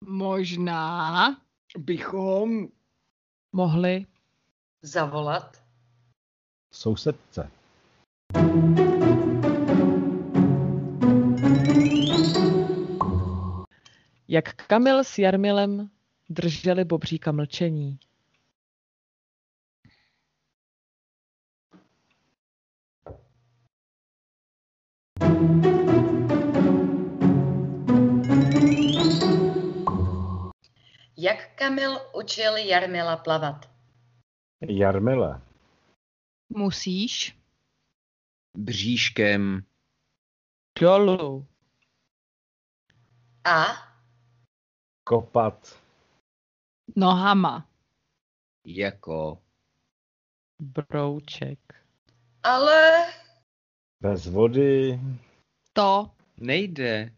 [0.00, 1.36] Možná.
[1.78, 2.68] bychom
[3.52, 4.06] Mohli
[4.82, 5.62] zavolat
[6.72, 7.50] Sousedce.
[14.28, 15.90] Jak Kamil s Jarmilem
[16.30, 17.98] drželi Bobříka mlčení.
[31.16, 33.70] Jak Kamil učil Jarmila plavat?
[34.68, 35.42] Jarmila.
[36.48, 37.38] Musíš.
[38.56, 39.62] bříškem
[40.80, 41.46] Dolů.
[43.44, 43.64] A
[45.04, 45.82] Kopat.
[46.96, 47.68] Nohama.
[48.64, 49.42] jako
[50.60, 51.58] Brouček.
[52.42, 53.06] ale
[54.00, 55.00] Bez vody.
[55.74, 56.10] To.
[56.40, 57.10] nejde.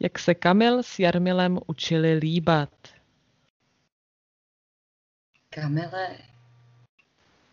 [0.00, 2.70] Jak se Kamil s Jarmilem učili líbat.
[5.50, 6.18] Kamile,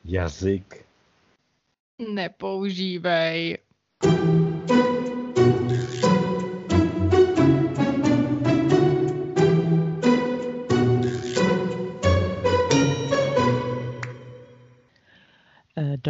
[0.06, 0.86] Jazyk.
[2.14, 3.58] Nepoužívej.
[4.06, 4.41] Eh,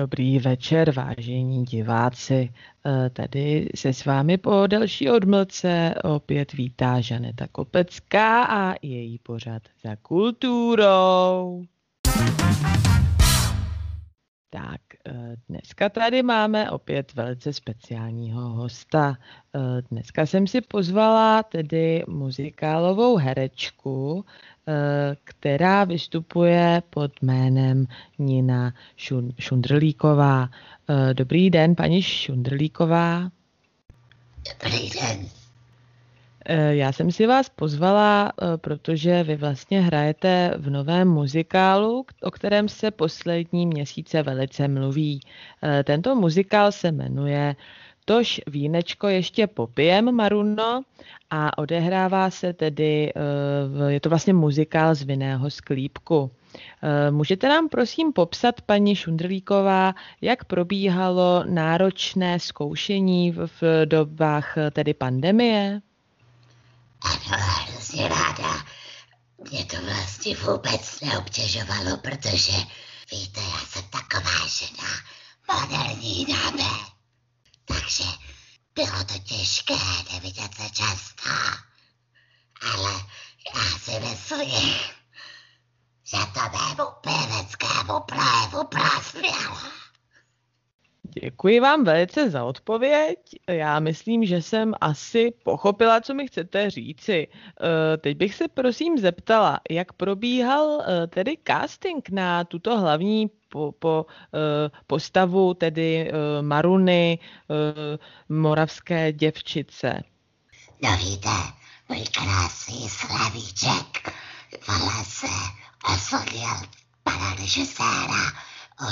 [0.02, 2.54] Dobrý večer, vážení diváci.
[2.86, 9.62] Eh, Tady se s vámi po delší odmlce opět vítá Žaneta Kopecká a její pořad
[9.84, 11.64] za kulturou.
[14.50, 14.82] Tak,
[15.50, 19.18] dneska tady máme opět velice speciálního hosta.
[19.56, 24.26] Eh, Dneska jsem si pozvala tedy muzikálovou herečku,
[24.68, 27.86] eh, která vystupuje pod jménem
[28.20, 30.50] Nina Šun- Šundrlíková.
[30.90, 33.32] Eh, Dobrý den, paní Šundrlíková.
[34.64, 35.41] dobrý den.
[36.46, 42.32] Eh, Já jsem si vás pozvala, eh, protože vy vlastně hrajete v novém muzikálu, o
[42.32, 45.20] kterém se poslední měsíce velice mluví.
[45.64, 47.56] Eh, Tento muzikál se jmenuje
[48.06, 50.82] Tož vínečko ještě popijem, Maruno,
[51.30, 53.14] a odehrává se tedy,
[53.88, 56.32] je to vlastně muzikál z vinného sklípku.
[57.10, 65.82] Můžete nám prosím popsat, paní Šundrlíková, jak probíhalo náročné zkoušení v, dobách tedy pandemie?
[67.02, 68.66] Ano, hrozně ráda.
[69.50, 72.58] Mě to vlastně vůbec neobtěžovalo, protože
[73.12, 74.90] víte, já jsem taková žena
[75.54, 76.70] moderní dáme.
[77.66, 78.04] Takže
[78.76, 79.74] bylo to těžké
[80.14, 81.30] nevidět se často.
[82.62, 82.94] Ale
[83.56, 84.74] já si myslím,
[86.04, 89.58] že to mému pěveckému projevu prospělo.
[91.04, 93.18] Děkuji vám velice za odpověď.
[93.48, 97.28] Já myslím, že jsem asi pochopila, co mi chcete říci.
[97.34, 103.72] Eh, Teď bych se prosím zeptala, jak probíhal eh, tedy casting na tuto hlavní po,
[103.72, 106.12] po, eh, postavu, tedy
[106.42, 107.98] Maruny, eh,
[108.30, 110.04] moravské děvčice.
[110.84, 111.30] No víte,
[111.90, 114.14] můj krásný slavíček
[114.68, 115.28] vole se
[115.94, 116.68] oslovil
[117.04, 118.32] pana režiséra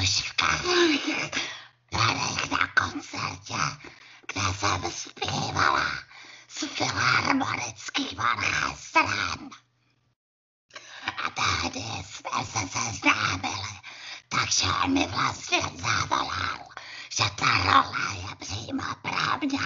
[0.01, 0.35] už v
[1.93, 3.89] Hradech na koncertě,
[4.27, 5.85] kde jsem zpívala
[6.47, 9.49] s filharmonickým orchestrem.
[11.25, 13.69] A tehdy jsme se seznámili,
[14.29, 16.67] takže on mi vlastně zavolal,
[17.17, 18.83] že ta role je přímo
[19.41, 19.59] mě.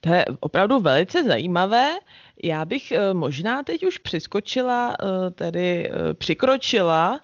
[0.00, 1.98] To je opravdu velice zajímavé.
[2.42, 7.20] Já bych eh, možná teď už přiskočila, eh, tedy eh, přikročila,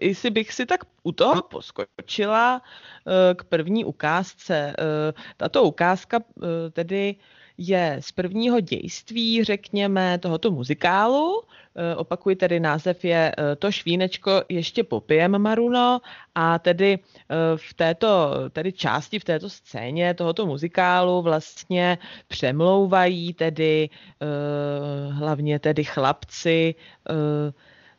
[0.00, 4.74] jestli bych si tak u toho poskočila eh, k první ukázce.
[4.78, 7.16] Eh, Tato ukázka eh, tedy
[7.62, 11.42] je z prvního dějství, řekněme, tohoto muzikálu.
[11.76, 16.00] Eh, Opakuji tedy, název je eh, To švínečko ještě popijem, Maruno.
[16.34, 23.88] A tedy eh, v této tedy části, v této scéně tohoto muzikálu vlastně přemlouvají tedy
[23.92, 26.74] eh, hlavně tedy chlapci
[27.10, 27.52] eh,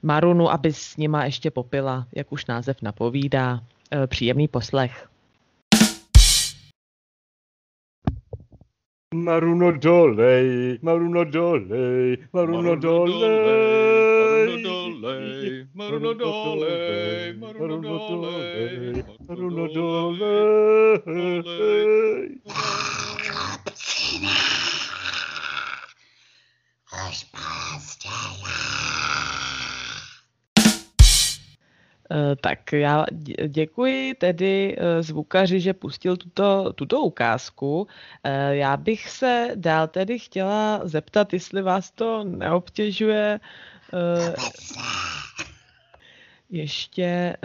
[0.04, 3.60] Marunu, aby s nima ještě popila, jak už název napovídá.
[3.92, 5.08] Eh, Příjemný poslech.
[9.16, 14.64] Maruno dolej, Maruno dolej, Maruno dolej.
[14.64, 21.02] dolej, Maruno dolej, Maruno dolej, Maruno dolej.
[27.10, 28.10] Už prostě
[32.42, 33.06] tak já
[33.48, 37.88] děkuji tedy eh, zvukaři, že pustil tuto, tuto ukázku.
[38.24, 43.40] Eh, já bych se dál tedy chtěla zeptat, jestli vás to neobtěžuje
[46.50, 47.38] ještě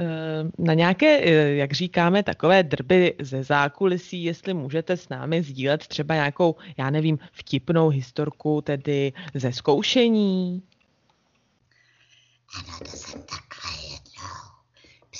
[0.58, 6.54] na nějaké, jak říkáme, takové drby ze zákulisí, jestli můžete s námi sdílet třeba nějakou,
[6.76, 10.62] já nevím, vtipnou historku, tedy ze zkoušení.
[12.54, 13.76] Ano, to jsem takhle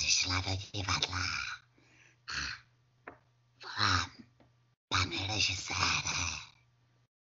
[0.07, 1.19] přišla do divadla
[2.27, 2.39] a
[3.63, 4.11] volám,
[4.87, 5.79] pane režisére.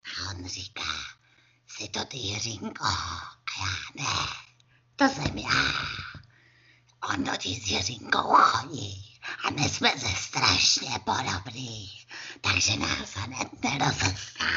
[0.05, 0.93] A on říká,
[1.67, 2.85] si to ty Jiřinko?
[2.85, 4.27] A já ne,
[4.95, 5.73] to jsem já.
[7.09, 12.07] On totiž s Jiřinkou chodí a my jsme se strašně podobný,
[12.41, 14.47] takže nás hned nerozestal.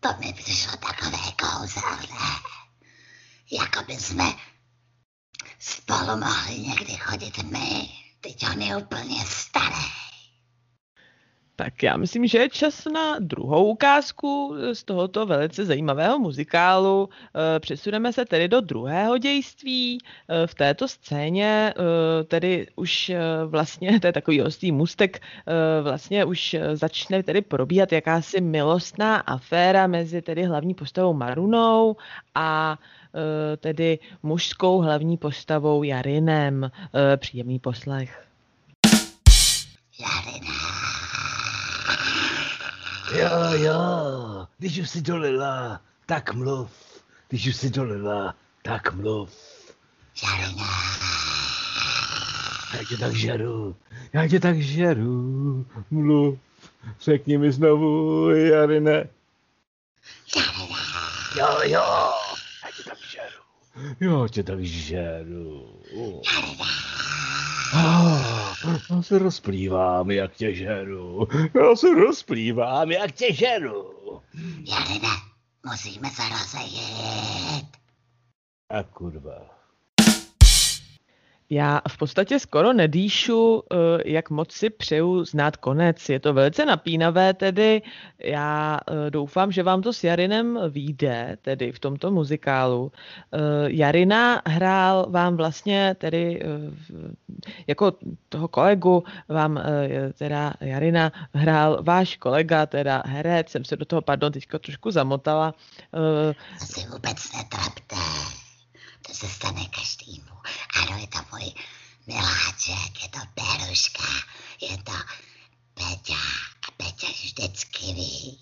[0.00, 2.40] To mi přišlo takové kouzelné,
[3.50, 4.51] jako by jsme
[5.64, 7.88] Spolu mohli někdy chodit my,
[8.20, 10.11] teď on je úplně starý.
[11.64, 17.08] Tak já myslím, že je čas na druhou ukázku z tohoto velice zajímavého muzikálu.
[17.08, 19.98] Eh, přesuneme se tedy do druhého dějství.
[20.28, 23.12] Eh, v této scéně eh, tedy už
[23.46, 25.20] vlastně, to je takový ostý mustek,
[25.82, 31.96] vlastně už začne tedy probíhat jakási milostná aféra mezi tedy hlavní postavou Marunou
[32.34, 32.78] a
[33.14, 36.70] Eh, tedy mužskou hlavní postavou Jarinem.
[36.94, 38.26] Eh, příjemný poslech.
[40.00, 41.01] Jarina.
[43.10, 46.70] Jo, jo, když už si dolila, tak mluv.
[47.28, 49.30] Když už si dolila, tak mluv.
[50.22, 50.64] Jarina.
[52.74, 53.76] Já tě tak žeru,
[54.12, 56.38] já tě tak žeru, mluv.
[57.00, 59.08] Řekni mi znovu, Jarine.
[60.36, 60.92] Jarina.
[61.36, 61.82] Jo, jo.
[64.00, 65.80] Já tě tak žeru.
[67.74, 68.21] Ah,
[68.90, 71.28] já se rozplývám, jak tě žeru.
[71.54, 73.92] Já se rozplývám, jak tě žeru.
[74.64, 75.08] Jarine,
[75.66, 77.76] musíme se rozejít.
[78.70, 79.61] A kurva.
[81.52, 86.08] Já v podstatě skoro nedýšu, eh, jak moc si přeju znát konec.
[86.08, 87.82] Je to velice napínavé, tedy
[88.18, 92.92] já eh, doufám, že vám to s Jarinem vyjde, tedy v tomto muzikálu.
[93.32, 96.42] Eh, Jarina hrál vám vlastně tedy
[97.66, 97.92] jako
[98.28, 99.60] toho kolegu, vám
[100.18, 105.54] teda Jarina hrál váš kolega, teda herec, jsem se do toho, pardon, teďka trošku zamotala.
[106.58, 107.96] Si vůbec netrapte.
[109.06, 110.36] To se stane každému.
[110.82, 111.52] Ano, je to můj
[112.06, 114.02] miláček, je to Beruška,
[114.62, 114.92] je to
[115.74, 116.14] Peťa.
[116.68, 118.38] A Peťa vždycky ví,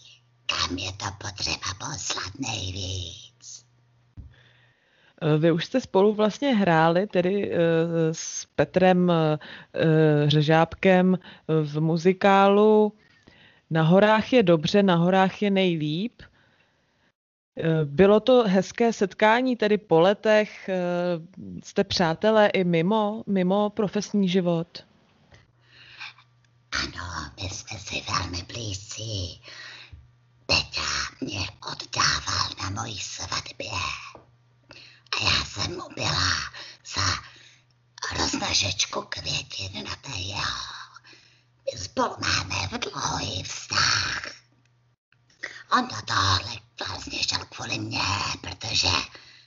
[0.46, 3.64] kam je to potřeba poslat nejvíc.
[5.38, 7.53] Vy už jste spolu vlastně hráli tedy
[8.12, 9.12] s Petrem
[10.27, 11.18] Řežábkem
[11.64, 12.92] v muzikálu
[13.70, 16.23] Na horách je dobře, na horách je nejlíp.
[17.59, 20.69] Eh, bylo to hezké setkání, tedy po letech.
[20.69, 20.75] Eh,
[21.65, 24.85] jste přátelé i mimo, mimo profesní život?
[26.73, 29.43] Ano, my jsme si velmi blízcí.
[30.47, 30.83] Peťa
[31.21, 31.41] mě
[31.73, 33.71] oddával na mojí svatbě.
[35.13, 36.31] A já jsem mu byla
[36.95, 37.03] za
[38.19, 40.71] rozmažečku květin na té jeho.
[41.73, 44.39] My spolu máme dlouhý vztah.
[45.73, 48.01] On do tohle vlastně šel kvůli mně,
[48.41, 48.89] protože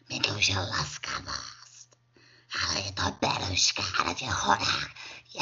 [0.10, 1.98] mi dlužil laskavost.
[2.64, 4.90] Ale je to Beruška na těch horách.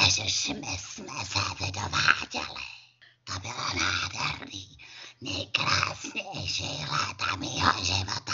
[0.00, 2.64] Ježiš, my jsme se vydováděli.
[3.24, 4.78] To bylo nádherný,
[5.20, 8.32] nejkrásnější léta mýho života.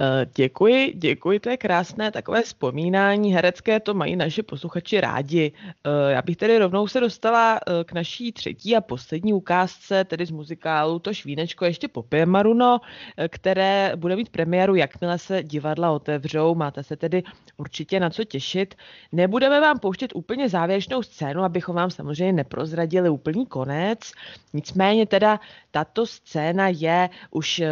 [0.00, 5.52] Eh, děkuji, děkuji, to je krásné takové vzpomínání herecké, to mají naši posluchači rádi.
[5.84, 10.26] Eh, já bych tedy rovnou se dostala eh, k naší třetí a poslední ukázce, tedy
[10.26, 12.80] z muzikálu To švínečko ještě popije Maruno,
[13.28, 16.54] které bude mít premiéru, jakmile se divadla otevřou.
[16.54, 17.22] Máte se tedy
[17.56, 18.74] určitě na co těšit.
[19.12, 24.12] Nebudeme vám pouštět úplně závěrečnou scénu, abychom vám samozřejmě neprozradili úplný konec.
[24.52, 25.40] Nicméně teda
[25.74, 27.62] tato scéna je už,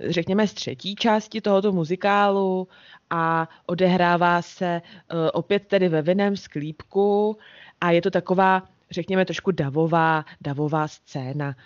[0.00, 2.68] řekněme, z třetí části toho tohoto muzikálu
[3.10, 7.38] a odehrává se uh, opět tedy ve vinném sklípku
[7.80, 11.56] a je to taková, řekněme, trošku davová, davová scéna,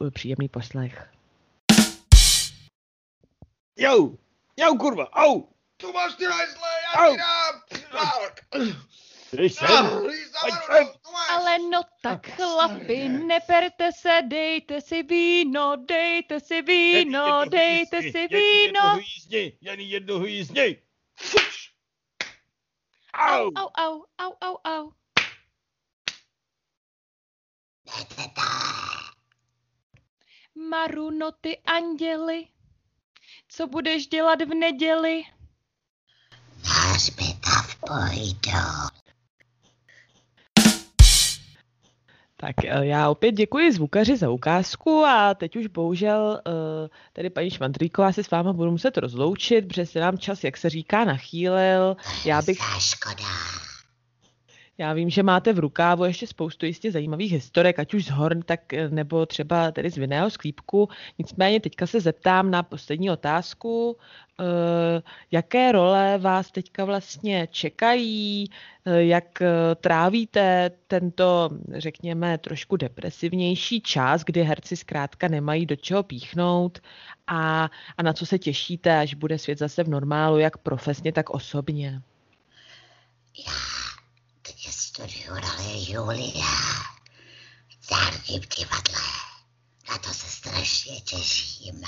[0.00, 1.10] uh, příjemný poslech.
[3.78, 4.16] Jau,
[4.56, 5.42] jau, kurva, au!
[5.76, 8.76] Tu máš ty hajzle, já ti dám!
[9.36, 9.86] Jdeš sem,
[10.40, 10.86] pojď sem.
[11.28, 19.00] Ale no tak chlapi, neperte se, dejte si víno, dejte si víno, dejte si víno.
[19.60, 20.82] Jen jednoho jízdni.
[23.12, 23.52] Au!
[23.54, 24.92] Au, au, au, au, au.
[30.54, 32.48] Maruno, ty anděli,
[33.48, 35.22] co budeš dělat v neděli?
[36.64, 37.76] Na hřbitov
[42.36, 47.50] Tak eh, já opět děkuji zvukaři za ukázku a teď už bohužel eh, tady paní
[47.50, 51.96] Švandrýková se s váma budu muset rozloučit, protože se nám čas, jak se říká, nachýlil.
[52.24, 52.58] Já bych...
[52.58, 53.65] Za škoda.
[54.78, 58.42] Já vím, že máte v rukávu ještě spoustu jistě zajímavých historek, ať už z Horn,
[58.42, 60.88] tak eh, nebo třeba tedy z vinného sklípku.
[61.18, 63.96] Nicméně teďka se zeptám na poslední otázku.
[64.40, 68.50] Eh, Jaké role vás teďka vlastně čekají?
[68.86, 69.42] Eh, Jak
[69.80, 76.78] trávíte tento, řekněme, trošku depresivnější čas, kdy herci zkrátka nemají do čeho píchnout
[77.26, 81.30] a, a na co se těšíte, až bude svět zase v normálu, jak profesně, tak
[81.30, 82.02] osobně?
[83.46, 83.95] Já
[84.66, 86.54] teď studuju roli Julia.
[88.26, 89.00] v divadle.
[89.88, 91.84] Na to se strašně těším.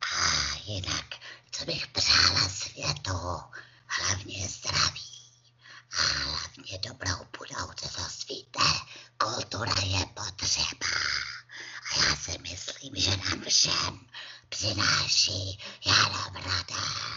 [0.00, 0.16] A
[0.64, 1.06] jinak,
[1.50, 3.18] co bych přála světu,
[3.86, 5.32] hlavně zdraví.
[5.98, 8.28] A hlavně dobrou budoucnost.
[8.28, 8.62] Víte,
[9.18, 10.86] kultura je potřeba.
[11.92, 14.06] A já si myslím, že nám všem
[14.48, 17.11] přináší jenom radost.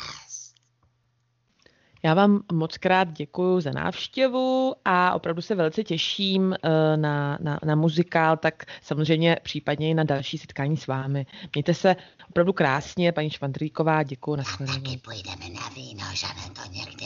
[2.05, 7.59] Já vám moc krát děkuji za návštěvu a opravdu se velice těším eh, na, na,
[7.65, 11.25] na muzikál, tak samozřejmě případně i na další setkání s vámi.
[11.53, 11.95] Mějte se
[12.29, 14.97] opravdu krásně, paní Švandrýková, děkuji, A taky nashledanou.
[14.97, 17.05] půjdeme na víno, že to někde.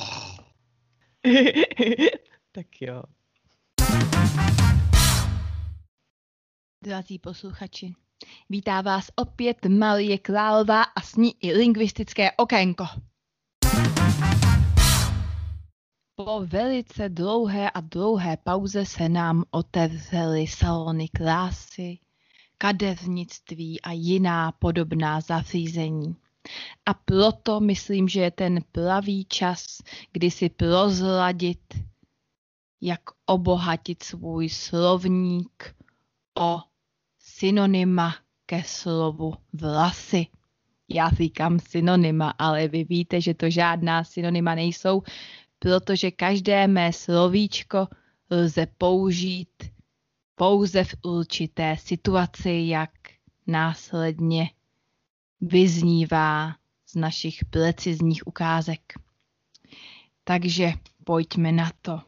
[2.51, 3.03] tak jo.
[6.83, 7.93] Drazí posluchači,
[8.49, 12.85] vítá vás opět Marie Králová a s ní i lingvistické okénko.
[16.25, 21.99] Po velice dlouhé a dlouhé pauze se nám otevřely salony krásy,
[22.57, 26.15] kadeřnictví a jiná podobná zařízení.
[26.85, 29.65] A proto myslím, že je ten pravý čas,
[30.11, 31.73] kdy si prozradit,
[32.81, 35.75] jak obohatit svůj slovník
[36.39, 36.59] o
[37.19, 38.15] synonyma
[38.45, 40.27] ke slovu vlasy.
[40.89, 45.01] Já říkám synonyma, ale vy víte, že to žádná synonyma nejsou,
[45.59, 47.87] protože každé mé slovíčko
[48.29, 49.63] lze použít
[50.35, 52.91] pouze v určité situaci, jak
[53.47, 54.49] následně
[55.41, 56.55] vyznívá
[56.85, 58.93] z našich precizních ukázek.
[60.23, 62.01] Takže pojďme na to.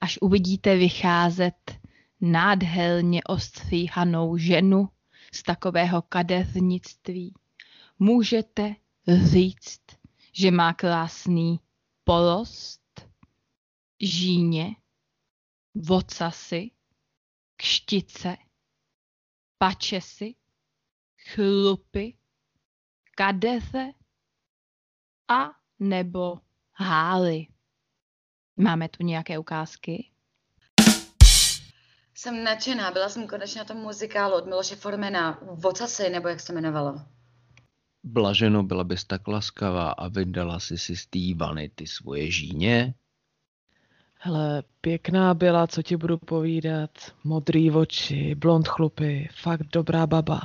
[0.00, 1.78] Až uvidíte vycházet
[2.20, 4.88] nádherně ostříhanou ženu
[5.32, 7.34] z takového kadeřnictví,
[7.98, 8.74] můžete
[9.24, 9.80] říct,
[10.38, 11.60] že má krásný
[12.04, 12.80] porost,
[14.00, 14.76] žíně,
[15.74, 16.70] vocasy,
[17.56, 18.36] kštice,
[19.58, 20.34] pačesy,
[21.32, 22.16] chlupy,
[23.14, 23.92] kadeře
[25.28, 26.40] a nebo
[26.72, 27.46] hály.
[28.56, 30.10] Máme tu nějaké ukázky?
[32.14, 36.52] Jsem nadšená, byla jsem konečně na tom muzikálu od Miloše Formena, Vocasy, nebo jak se
[36.52, 37.15] jmenovalo.
[38.08, 42.94] Blaženo, byla bys tak laskavá a vydala si si z té vany ty svoje žíně?
[44.18, 46.90] Hele, pěkná byla, co ti budu povídat.
[47.24, 50.40] Modrý oči, blond chlupy, fakt dobrá baba.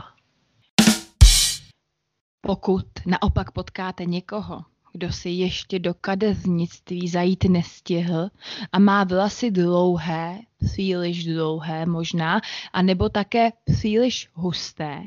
[2.41, 8.30] Pokud naopak potkáte někoho, kdo si ještě do kadeřnictví zajít nestihl
[8.72, 12.41] a má vlasy dlouhé, příliš dlouhé možná,
[12.74, 15.03] anebo také příliš husté,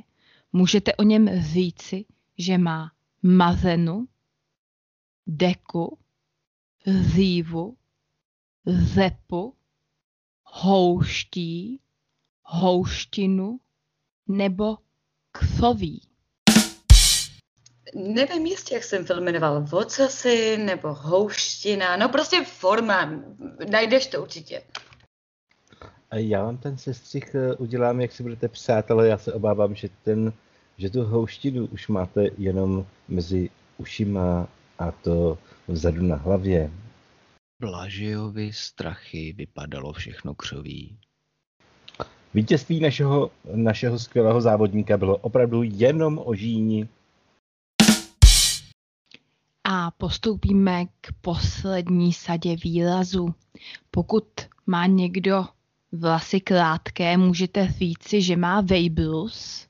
[0.52, 2.04] můžete o něm říci,
[2.38, 4.08] že má mazenu,
[5.26, 5.98] deku,
[6.86, 7.76] řívu,
[8.66, 9.54] zepu,
[10.44, 11.80] houští,
[12.42, 13.60] houštinu
[14.28, 14.78] nebo
[15.32, 16.08] ksoví.
[17.94, 23.10] Nevím jistě, jak jsem film jmenoval, Vocasy nebo Houština, no prostě forma,
[23.70, 24.62] najdeš to určitě.
[26.10, 29.74] A já vám ten sestřih eh, udělám, jak si budete psát, ale já se obávám,
[29.74, 30.32] že, ten,
[30.78, 34.48] že tu houštinu už máte jenom mezi ušima
[34.78, 36.70] a to vzadu na hlavě.
[37.60, 40.96] Blažiovi strachy vypadalo všechno křoví.
[42.34, 46.88] Vítězství našeho, našeho skvělého závodníka bylo opravdu jenom o žíni.
[49.64, 53.34] A postoupíme k poslední sadě výrazu.
[53.90, 54.24] Pokud
[54.66, 55.46] má někdo
[55.92, 59.66] vlasy krátké, můžete říci, že má vejbrus.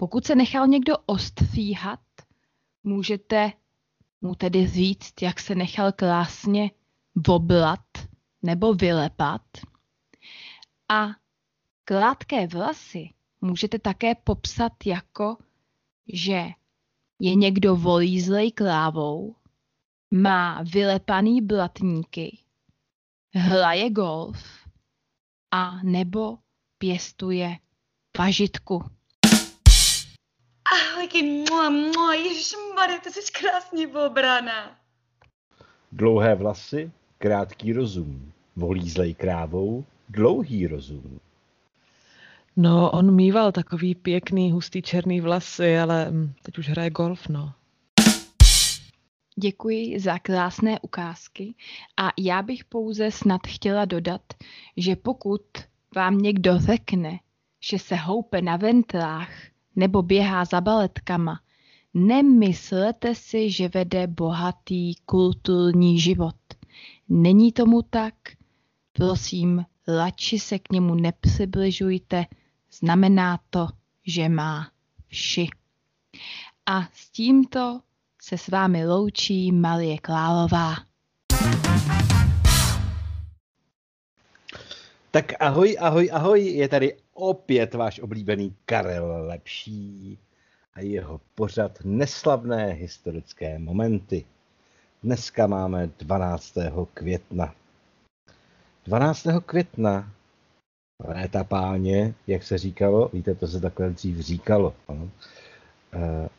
[0.00, 2.00] Pokud se nechal někdo ostříhat,
[2.82, 3.52] můžete
[4.20, 6.70] mu tedy říct, jak se nechal krásně
[7.26, 7.84] voblat
[8.42, 9.40] nebo vylepat.
[10.88, 11.06] A
[11.84, 15.36] krátké vlasy můžete také popsat jako,
[16.12, 16.48] že
[17.18, 19.36] je někdo volízlej krávou,
[20.10, 22.38] má vylepaný blatníky,
[23.34, 24.44] hraje golf
[25.50, 26.38] a nebo
[26.78, 27.58] pěstuje
[28.12, 28.99] pažitku.
[30.70, 34.76] Ahojky, mua, mua, ježišmarja, ty jsi krásně pobraná.
[35.92, 38.32] Dlouhé vlasy, krátký rozum.
[38.56, 41.20] Volízlej krávou, dlouhý rozum.
[42.56, 47.52] No, on mýval takový pěkný, hustý černý vlasy, ale hm, teď už hraje golf, no.
[49.36, 51.54] Děkuji za krásné ukázky
[51.96, 54.22] a já bych pouze snad chtěla dodat,
[54.76, 55.42] že pokud
[55.94, 57.18] vám někdo řekne,
[57.60, 59.30] že se houpe na ventrách
[59.76, 61.40] nebo běhá za baletkama,
[61.94, 66.36] nemyslete si, že vede bohatý kulturní život.
[67.08, 68.14] Není tomu tak?
[68.92, 72.26] Prosím, radši se k němu nepřibližujte,
[72.72, 73.68] znamená to,
[74.06, 74.70] že má
[75.08, 75.48] vši.
[76.66, 77.80] A s tímto
[78.22, 80.74] se s vámi loučí Marie Klálová.
[85.10, 90.18] Tak ahoj, ahoj, ahoj, je tady opět váš oblíbený Karel Lepší
[90.74, 94.24] a jeho pořad neslavné historické momenty.
[95.02, 96.54] Dneska máme 12.
[96.94, 97.54] května.
[98.84, 99.26] 12.
[99.46, 100.12] května,
[101.04, 104.74] léta páně, jak se říkalo, víte, to se takhle dřív říkalo.
[104.88, 105.10] No?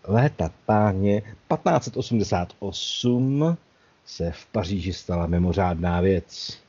[0.03, 3.57] Léta páně 1588
[4.05, 6.59] se v Paříži stala mimořádná věc.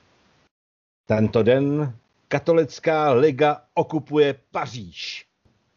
[1.07, 1.97] Tento den
[2.33, 5.27] katolická liga okupuje Paříž.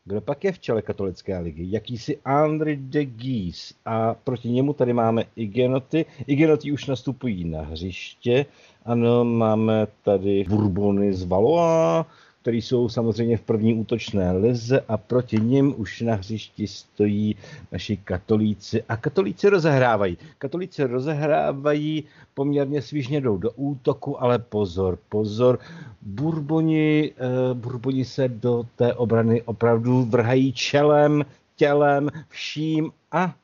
[0.06, 1.72] Kdo pak je v čele katolické ligy?
[1.72, 3.74] Jakýsi André de Guise.
[3.86, 6.06] A proti němu tady máme Igenoty.
[6.28, 8.46] Igenoty už nastupují na hřiště.
[8.86, 12.06] Ano, máme tady Bourbony z Valois,
[12.46, 17.36] který jsou samozřejmě v první útočné lize a proti nim už na hřišti stojí
[17.72, 20.18] naši katolíci a katolíci rozehrávají.
[20.38, 25.60] Katolíci rozehrávají, poměrně svížně jdou do útoku, ale pozor, pozor,
[26.02, 31.26] Burboni, uh, Burboni se do té obrany opravdu vrhají čelem,
[31.56, 33.36] tělem, vším a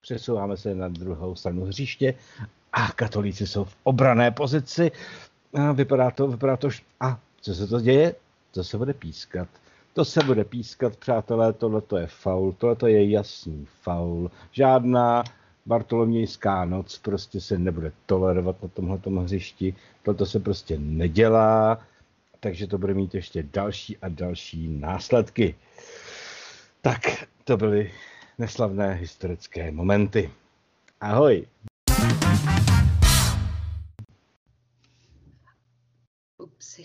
[0.00, 2.14] přesouváme se na druhou stranu hřiště
[2.72, 4.90] a katolíci jsou v obrané pozici.
[5.54, 6.68] A vypadá to, vypadá to,
[7.00, 8.23] a co se to děje?
[8.54, 9.48] To se bude pískat.
[9.92, 14.30] To se bude pískat, přátelé, tohle to je faul, tohle to je jasný faul.
[14.52, 15.24] Žádná
[15.66, 19.74] Bartolomějská noc prostě se nebude tolerovat na tomhle hřišti.
[20.02, 21.78] Toto se prostě nedělá,
[22.40, 25.54] takže to bude mít ještě další a další následky.
[26.80, 27.00] Tak,
[27.44, 27.92] to byly
[28.38, 30.30] neslavné historické momenty.
[31.00, 31.46] Ahoj!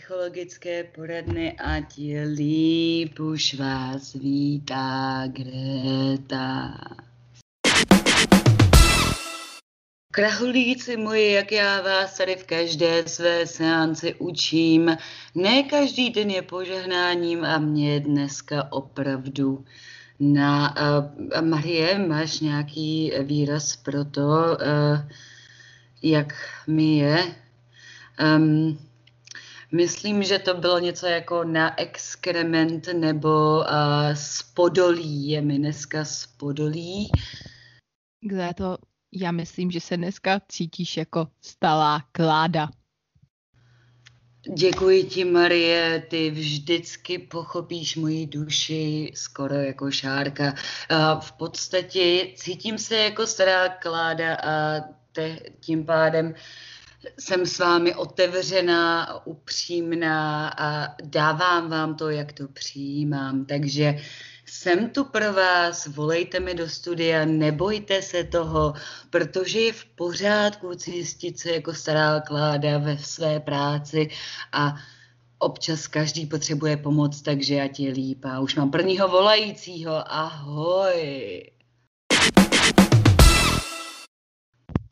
[0.09, 6.77] Psychologické poradny a ti líp už vás vítá Greta.
[10.13, 14.97] Krahulíci moji, jak já vás tady v každé své seanci učím,
[15.35, 19.65] ne každý den je požehnáním a mě dneska opravdu
[20.19, 20.75] na...
[20.75, 24.99] Uh, Marie, máš nějaký výraz pro to, uh,
[26.01, 26.33] jak
[26.67, 27.35] mi je?
[28.37, 28.88] Um,
[29.71, 33.65] Myslím, že to bylo něco jako na exkrement nebo uh,
[34.13, 35.29] spodolí.
[35.29, 37.11] Je mi dneska spodolí.
[38.21, 38.77] Kde to?
[39.13, 42.69] Já myslím, že se dneska cítíš jako stalá kláda.
[44.57, 50.53] Děkuji ti, Marie, ty vždycky pochopíš moji duši skoro jako šárka.
[51.19, 56.33] V podstatě cítím se jako stará kláda a te, tím pádem
[57.19, 63.45] jsem s vámi otevřená, upřímná a dávám vám to, jak to přijímám.
[63.45, 63.95] Takže
[64.45, 68.73] jsem tu pro vás, volejte mi do studia, nebojte se toho,
[69.09, 74.09] protože je v pořádku cístit se jako stará kláda ve své práci
[74.51, 74.75] a
[75.39, 78.25] občas každý potřebuje pomoc, takže já ti líp.
[78.25, 81.51] A už mám prvního volajícího, ahoj.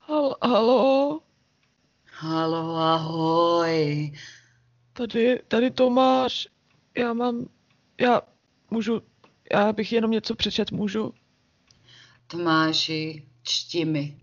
[0.01, 0.35] Halo?
[0.43, 1.19] Halo,
[2.23, 4.11] ahoj.
[4.93, 6.47] Tady, tady Tomáš.
[6.97, 7.45] já mám,
[8.01, 8.21] já
[8.71, 9.01] můžu,
[9.51, 11.13] já bych jenom něco přečet, můžu?
[12.27, 14.17] Tomáši, čti mi.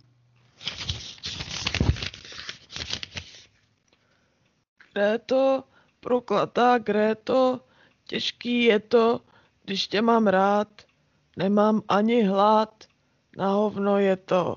[4.92, 5.64] Gréto,
[6.00, 7.60] proklatá Gréto,
[8.06, 9.20] těžký je to,
[9.64, 10.68] když tě mám rád,
[11.36, 12.84] nemám ani hlad,
[13.36, 14.56] na hovno je to.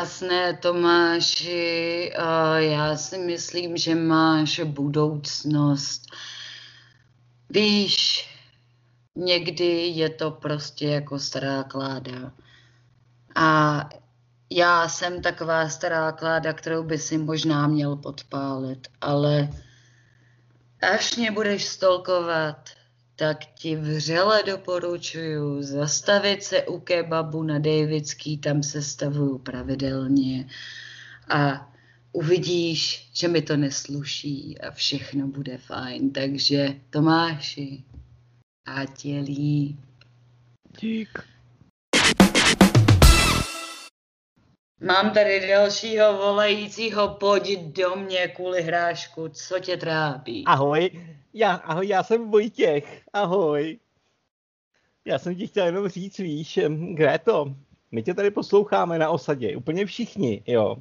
[0.00, 2.12] Jasné, Tomáši,
[2.58, 6.02] já si myslím, že máš budoucnost.
[7.50, 8.28] Víš,
[9.16, 12.32] někdy je to prostě jako stará kláda.
[13.34, 13.88] A
[14.50, 19.48] já jsem taková stará kláda, kterou by si možná měl podpálit, ale
[20.94, 22.70] až mě budeš stolkovat,
[23.20, 30.48] tak ti vřele doporučuju zastavit se u kebabu na Davidský, tam se stavuju pravidelně
[31.28, 31.72] a
[32.12, 36.10] uvidíš, že mi to nesluší a všechno bude fajn.
[36.10, 37.84] Takže Tomáši,
[38.66, 39.76] a tě líp.
[40.80, 41.29] Dík.
[44.82, 50.44] Mám tady dalšího volajícího, pojď do mě kvůli hrášku, co tě trápí?
[50.46, 50.90] Ahoj,
[51.34, 53.78] já, ahoj, já jsem Vojtěch, ahoj.
[55.04, 56.58] Já jsem ti chtěl jenom říct, víš,
[56.94, 57.54] Gréto,
[57.90, 60.76] my tě tady posloucháme na osadě, úplně všichni, jo.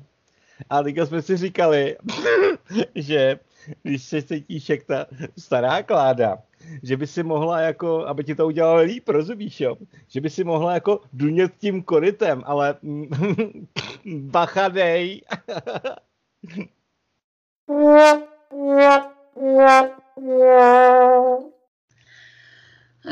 [0.70, 1.98] A teďka jsme si říkali,
[2.96, 3.40] že
[3.84, 5.06] když se cítíš jak ta
[5.38, 6.38] stará kláda,
[6.84, 9.76] že by si mohla jako, aby ti to udělalo líp, rozumíš, jo?
[10.08, 12.76] Že by si mohla jako dunět tím korytem, ale
[14.06, 15.22] bachadej.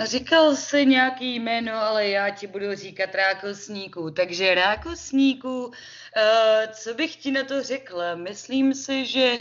[0.03, 4.11] Říkal jsi nějaký jméno, ale já ti budu říkat rákosníku.
[4.11, 5.71] Takže rákosníku,
[6.17, 8.15] eh, co bych ti na to řekla?
[8.15, 9.37] Myslím si, že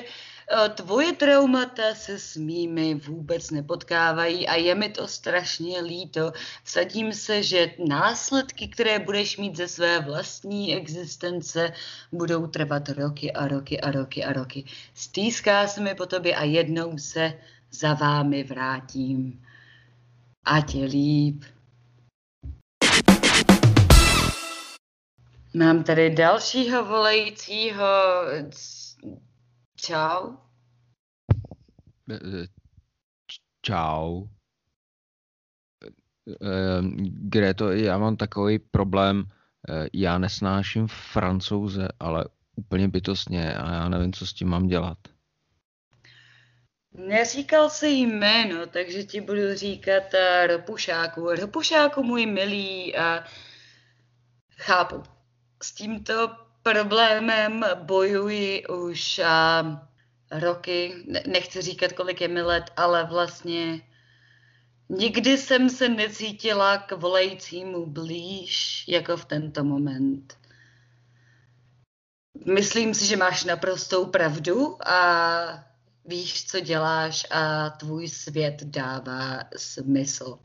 [0.74, 6.32] tvoje traumata se s mými vůbec nepotkávají a je mi to strašně líto.
[6.64, 11.72] Vsadím se, že následky, které budeš mít ze své vlastní existence,
[12.12, 14.64] budou trvat roky a roky a roky a roky.
[14.94, 17.32] Stýská se mi po tobě a jednou se
[17.70, 19.42] za vámi vrátím.
[20.44, 21.44] Ať je líp.
[25.54, 27.86] Mám tady dalšího volajícího.
[29.86, 30.36] Čau.
[33.62, 34.26] Čau.
[37.06, 39.24] Greto, já mám takový problém,
[39.92, 42.24] já nesnáším francouze, ale
[42.56, 44.98] úplně bytostně a já nevím, co s tím mám dělat.
[46.92, 50.02] Neříkal jsi jméno, takže ti budu říkat
[50.46, 51.34] Ropušáku.
[51.34, 53.24] Ropušáku, můj milý, a
[54.56, 55.02] chápu.
[55.62, 59.78] S tímto problémem bojuji už uh,
[60.40, 63.80] roky, nechci říkat, kolik je mi let, ale vlastně
[64.88, 70.38] nikdy jsem se necítila k volajícímu blíž jako v tento moment.
[72.54, 75.64] Myslím si, že máš naprostou pravdu a
[76.04, 80.38] víš, co děláš a tvůj svět dává smysl.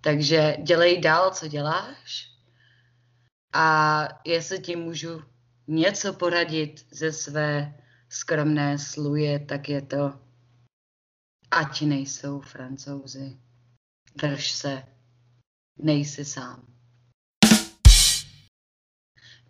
[0.00, 2.30] Takže dělej dál, co děláš
[3.52, 5.33] a jestli ti můžu
[5.66, 7.74] něco poradit ze své
[8.08, 10.12] skromné sluje, tak je to,
[11.50, 13.36] ať nejsou francouzi.
[14.16, 14.82] Drž se,
[15.78, 16.66] nejsi sám.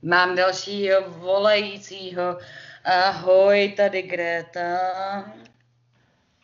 [0.03, 2.39] Mám dalšího volajícího
[2.85, 4.79] Ahoj, tady Greta.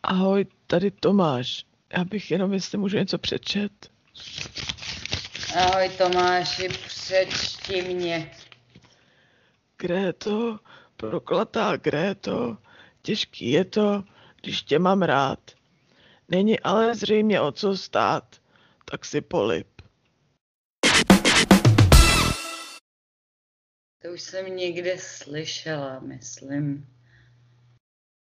[0.02, 1.64] Ahoj, tady Tomáš.
[1.92, 3.72] Já bych jenom, jestli můžu něco přečet.
[5.56, 8.30] Ahoj Tomáši, přečti mě.
[9.80, 10.58] Gréto,
[10.96, 12.58] proklatá Gréto,
[13.02, 14.04] těžký je to,
[14.40, 15.50] když tě mám rád.
[16.28, 18.40] Není ale zřejmě o co stát,
[18.84, 19.82] tak si polip.
[24.02, 26.96] To už jsem někde slyšela, myslím.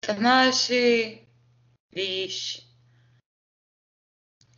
[0.06, 1.18] Tomáši,
[1.92, 2.66] víš,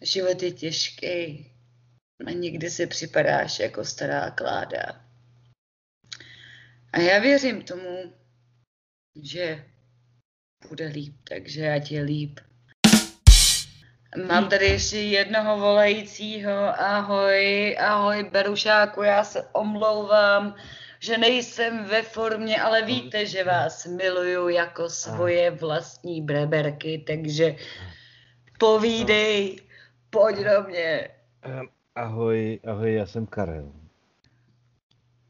[0.03, 1.47] život je těžký
[2.27, 5.04] a někdy si připadáš jako stará kláda.
[6.95, 8.13] A já věřím tomu,
[9.23, 9.65] že
[10.69, 12.41] bude líp, takže já tě líp.
[14.29, 16.81] Mám tady ještě jednoho volajícího.
[16.81, 20.55] Ahoj, ahoj Berušáku, já se omlouvám
[21.05, 27.57] že nejsem ve formě, ale víte, že vás miluju jako svoje vlastní breberky, takže
[28.59, 29.61] povídej,
[30.11, 31.09] pojď do mě.
[31.95, 33.84] Ahoj, ahoj, já jsem Karel.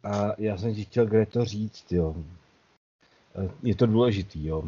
[0.05, 2.15] A já jsem ti chtěl Greto říct, jo.
[3.63, 4.65] je to důležitý, jo.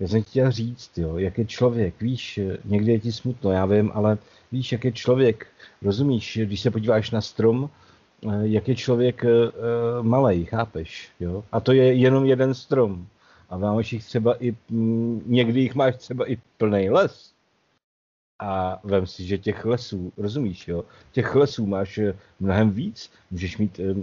[0.00, 3.90] Já jsem chtěl říct, jo, jak je člověk, víš, někdy je ti smutno, já vím,
[3.94, 4.18] ale
[4.52, 5.46] víš, jak je člověk,
[5.82, 7.70] rozumíš, když se podíváš na strom,
[8.42, 9.24] jak je člověk
[10.02, 11.44] malý, chápeš, jo?
[11.52, 13.06] A to je jenom jeden strom.
[13.50, 14.56] A máš jich třeba i,
[15.26, 17.32] někdy jich máš třeba i plný les.
[18.38, 20.84] A vem si, že těch lesů, rozumíš, jo?
[21.12, 23.10] Těch lesů máš eh, mnohem víc.
[23.30, 23.94] Můžeš mít, eh,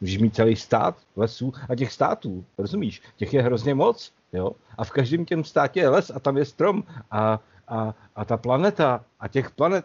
[0.00, 3.02] můžeš mít celý stát lesů a těch států, rozumíš?
[3.16, 4.52] Těch je hrozně moc, jo?
[4.78, 8.36] A v každém těm státě je les a tam je strom a, a, a ta
[8.36, 9.84] planeta a těch planet,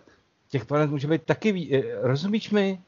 [0.49, 2.81] těch planet může být taky, ví, eh, rozumíš mi?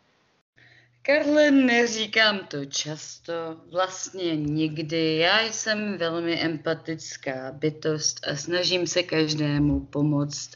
[1.05, 3.33] Karle, neříkám to často,
[3.71, 5.17] vlastně nikdy.
[5.17, 10.51] Já jsem velmi empatická bytost a snažím se každému pomoct.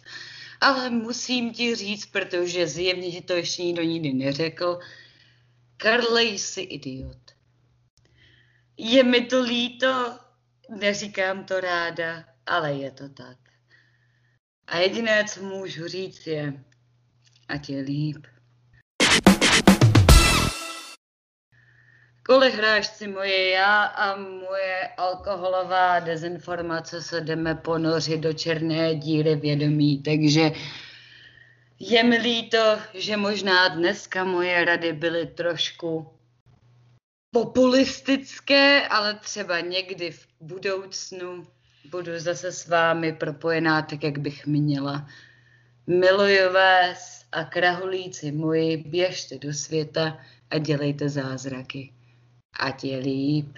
[0.61, 4.79] Ale musím ti říct, protože zjevně ti to ještě nikdo nikdy neřekl,
[5.77, 7.31] Karle, jsi idiot.
[8.77, 10.19] Je mi to líto,
[10.69, 13.37] neříkám to ráda, ale je to tak.
[14.67, 16.63] A jediné, co můžu říct, je,
[17.47, 18.27] ať je líp.
[22.29, 29.35] Kolik hráš si moje já a moje alkoholová dezinformace se jdeme ponořit do černé díry
[29.35, 30.51] vědomí, takže
[31.79, 36.13] je mi líto, že možná dneska moje rady byly trošku
[37.31, 41.47] populistické, ale třeba někdy v budoucnu
[41.89, 45.07] budu zase s vámi propojená tak, jak bych měla.
[45.87, 50.17] Miluji vás a krahulíci moji, běžte do světa
[50.49, 51.93] a dělejte zázraky.
[52.57, 53.57] Ať je líp.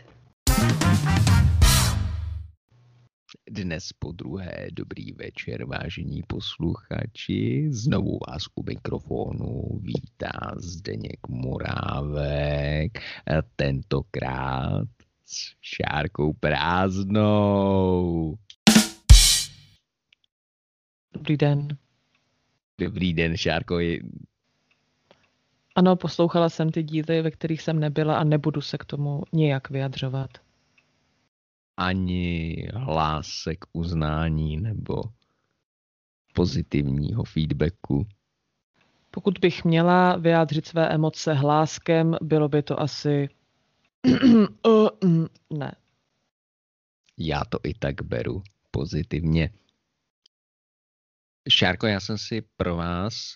[3.51, 7.67] Dnes po druhé dobrý večer, vážení posluchači.
[7.71, 12.99] Znovu vás u mikrofonu vítá Zdeněk Morávek.
[13.55, 14.87] Tentokrát
[15.25, 18.35] s šárkou prázdnou.
[21.13, 21.77] Dobrý den.
[22.77, 23.79] Dobrý den, Šárko.
[25.75, 29.69] Ano, poslouchala jsem ty díly, ve kterých jsem nebyla a nebudu se k tomu nějak
[29.69, 30.29] vyjadřovat.
[31.77, 35.03] Ani hlásek uznání nebo
[36.33, 38.07] pozitivního feedbacku.
[39.11, 43.29] Pokud bych měla vyjádřit své emoce hláskem, bylo by to asi...
[45.49, 45.75] ne.
[47.17, 49.49] Já to i tak beru pozitivně.
[51.49, 53.35] Šárko, já jsem si pro vás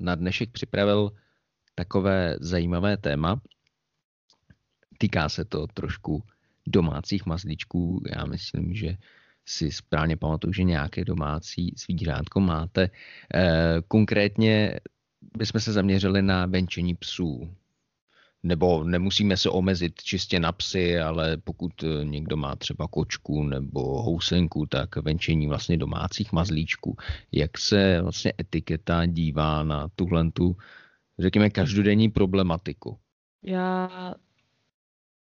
[0.00, 1.10] na dnešek připravil
[1.78, 3.40] takové zajímavé téma.
[4.98, 6.22] Týká se to trošku
[6.66, 8.02] domácích mazlíčků.
[8.16, 8.96] Já myslím, že
[9.46, 12.82] si správně pamatuju, že nějaké domácí zvířátko máte.
[12.82, 12.90] E,
[13.88, 14.80] konkrétně
[15.38, 17.54] bychom se zaměřili na venčení psů.
[18.42, 21.72] Nebo nemusíme se omezit čistě na psy, ale pokud
[22.02, 26.96] někdo má třeba kočku nebo housenku, tak venčení vlastně domácích mazlíčků.
[27.32, 30.56] Jak se vlastně etiketa dívá na tuhle tu
[31.18, 32.98] řekněme, každodenní problematiku?
[33.42, 33.90] Já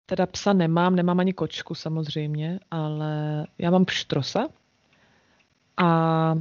[0.05, 4.47] teda psa nemám, nemám ani kočku samozřejmě, ale já mám pštrosa
[5.77, 6.35] a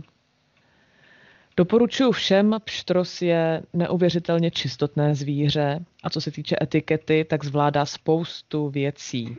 [1.56, 8.68] doporučuji všem, pštros je neuvěřitelně čistotné zvíře a co se týče etikety, tak zvládá spoustu
[8.68, 9.36] věcí.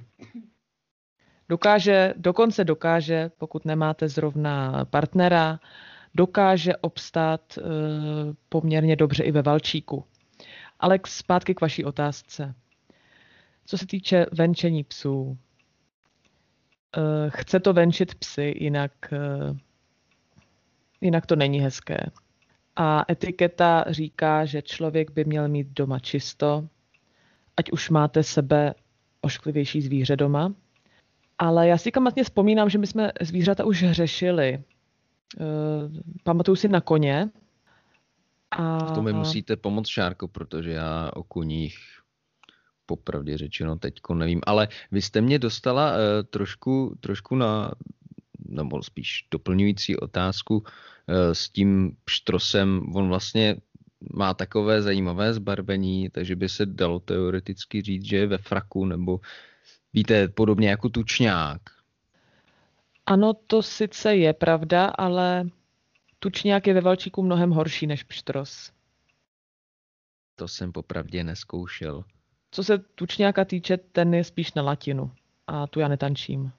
[1.49, 5.59] Dokáže, dokonce dokáže, pokud nemáte zrovna partnera,
[6.15, 7.61] dokáže obstát eh,
[8.49, 10.05] poměrně dobře i ve Valčíku.
[10.79, 12.55] Alex, zpátky k vaší otázce.
[13.65, 15.37] Co se týče venčení psů,
[16.97, 19.57] eh, chce to venčit psy, jinak, eh,
[21.01, 21.97] jinak to není hezké.
[22.75, 26.67] A etiketa říká, že člověk by měl mít doma čisto,
[27.57, 28.73] ať už máte sebe
[29.21, 30.53] ošklivější zvíře doma.
[31.37, 34.63] Ale já si kamatně vzpomínám, že my jsme zvířata už řešili
[36.23, 37.29] pamatuju si na koně.
[38.51, 38.91] A...
[38.91, 41.77] To mi musíte pomoct, Šárko, protože já o koních
[42.85, 45.97] popravdě řečeno teďko nevím, ale vy jste mě dostala uh,
[46.29, 47.71] trošku, trošku na,
[48.49, 50.65] nebo spíš doplňující otázku uh,
[51.33, 52.81] s tím pštrosem.
[52.95, 53.55] On vlastně
[54.13, 59.19] má takové zajímavé zbarvení, takže by se dalo teoreticky říct, že je ve fraku, nebo
[59.93, 61.61] víte, podobně jako tučňák.
[63.09, 65.49] Ano, to sice je pravda, ale
[66.19, 68.71] tučňák je ve valčíku mnohem horší než pštros.
[70.35, 72.03] To jsem popravdě neskoušel.
[72.51, 75.11] Co se tučňáka týče, ten je spíš na latinu.
[75.47, 76.51] A tu já netančím.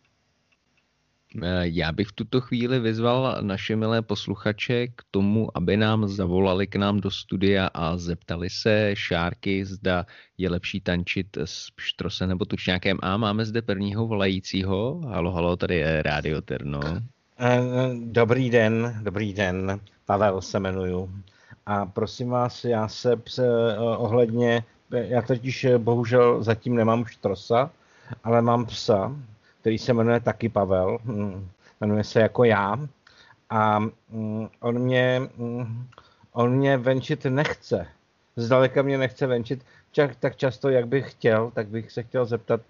[1.43, 6.66] Eh, já bych v tuto chvíli vyzval naše milé posluchače k tomu, aby nám zavolali
[6.66, 10.07] k nám do studia a zeptali se Šárky, zda
[10.39, 12.99] je lepší tančit s pštrosem nebo tučňákem.
[13.03, 15.01] A máme zde prvního volajícího.
[15.07, 16.81] Halo, halo, tady je Radio Terno.
[17.39, 17.61] Eh,
[18.05, 19.81] dobrý den, dobrý den.
[20.07, 21.11] Pavel se jmenuju.
[21.66, 23.18] A prosím vás, já se
[23.97, 27.70] ohledně, já totiž bohužel zatím nemám štrosa,
[28.24, 29.16] ale mám psa,
[29.61, 31.48] který se jmenuje taky Pavel, hm,
[31.80, 32.88] jmenuje se jako já.
[33.50, 33.78] A
[34.11, 35.86] hm, on mě, hm,
[36.32, 37.86] on mě venčit nechce.
[38.36, 39.64] Zdaleka mě nechce venčit
[40.20, 42.61] tak často, jak bych chtěl, tak bych se chtěl zeptat,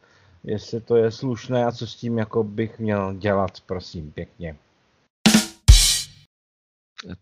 [0.45, 4.57] jestli to je slušné a co s tím jako bych měl dělat, prosím, pěkně.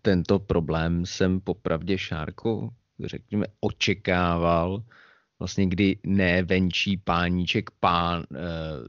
[0.02, 2.72] Tento problém jsem popravdě Šárku,
[3.04, 4.82] řekněme, očekával
[5.39, 8.36] vlastně kdy ne venčí páníček pán, e,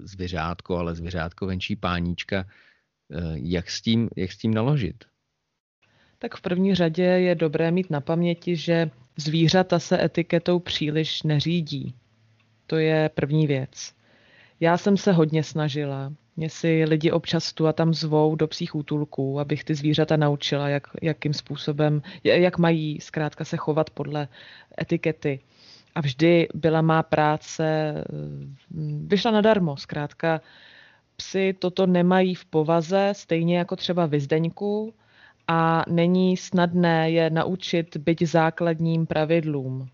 [0.08, 2.38] zvěřátko, ale zvěřátko venčí páníčka.
[2.40, 2.46] E,
[3.34, 4.96] jak, s tím, jak s tím naložit?
[6.20, 11.96] Tak v první řadě je dobré mít na paměti, že zvířata se etiketou příliš neřídí.
[12.68, 13.94] To je první věc.
[14.60, 16.14] Já jsem se hodně snažila.
[16.36, 20.70] Mě si lidi občas tu a tam zvou do psích útulků, abych ty zvířata naučila,
[20.70, 24.28] jak, jakým způsobem, jak mají zkrátka se chovat podle
[24.82, 25.40] etikety
[25.96, 27.94] a vždy byla má práce,
[29.08, 30.42] vyšla nadarmo, zkrátka
[31.16, 34.94] psy toto nemají v povaze, stejně jako třeba vyzdeňku
[35.48, 39.90] a není snadné je naučit byť základním pravidlům.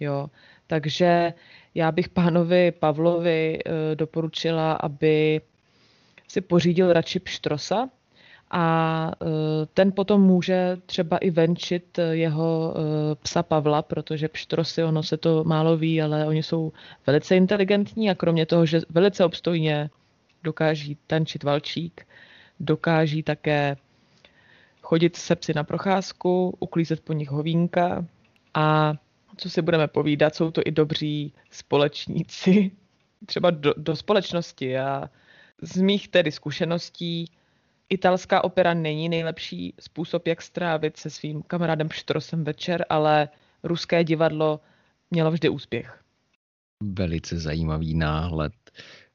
[0.00, 0.30] Jo.
[0.66, 1.32] Takže
[1.74, 5.40] já bych pánovi Pavlovi eh, doporučila, aby
[6.28, 7.88] si pořídil radši pštrosa,
[8.50, 9.26] a e,
[9.74, 15.44] ten potom může třeba i venčit jeho e, psa Pavla, protože pštrosy, ono se to
[15.44, 16.72] málo ví, ale oni jsou
[17.06, 19.90] velice inteligentní a kromě toho, že velice obstojně
[20.42, 22.06] dokáží tančit valčík,
[22.60, 23.76] dokáží také
[24.82, 28.06] chodit se psy na procházku, uklízet po nich hovínka
[28.54, 28.94] a
[29.36, 32.70] co si budeme povídat, jsou to i dobří společníci,
[33.26, 34.78] třeba do, do společnosti.
[34.78, 35.10] A
[35.62, 37.30] z mých tedy zkušeností
[37.88, 43.28] italská opera není nejlepší způsob, jak strávit se svým kamarádem Štrosem večer, ale
[43.62, 44.60] ruské divadlo
[45.10, 46.02] mělo vždy úspěch.
[46.82, 48.52] Velice zajímavý náhled.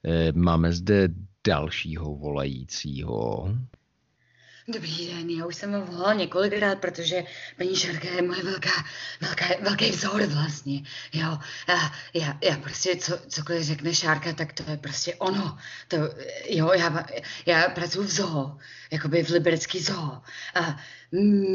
[0.06, 1.10] Eh, máme zde
[1.48, 3.50] dalšího volajícího.
[4.68, 7.24] Dobrý den, já už jsem vám volala několikrát, protože
[7.58, 8.70] paní Šarka je moje velká,
[9.22, 10.84] velká, velký vzor vlastně,
[11.14, 11.38] jo.
[11.68, 15.58] Já, já, já prostě, co, cokoliv řekne Šárka, tak to je prostě ono.
[15.88, 15.98] To,
[16.50, 17.06] jo, já,
[17.46, 18.58] já pracuji v zoo,
[18.92, 20.22] jakoby v liberecký zoo.
[20.56, 20.80] A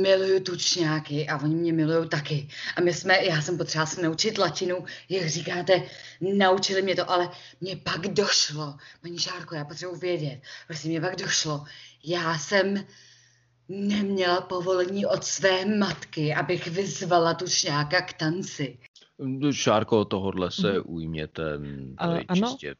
[0.02, 2.48] miluju tučňáky a oni mě milují taky.
[2.76, 5.82] A my jsme, já jsem potřeba se naučit latinu, jak říkáte,
[6.20, 7.30] naučili mě to, ale
[7.60, 11.64] mě pak došlo, paní Šárko, já potřebuji vědět, prostě mě pak došlo,
[12.08, 12.84] já jsem
[13.68, 18.78] neměla povolení od své matky, abych vyzvala tučňáka k tanci.
[19.50, 20.82] Šárko, tohodle se mm.
[20.86, 21.42] ujměte.
[21.98, 22.74] To je ano, čistě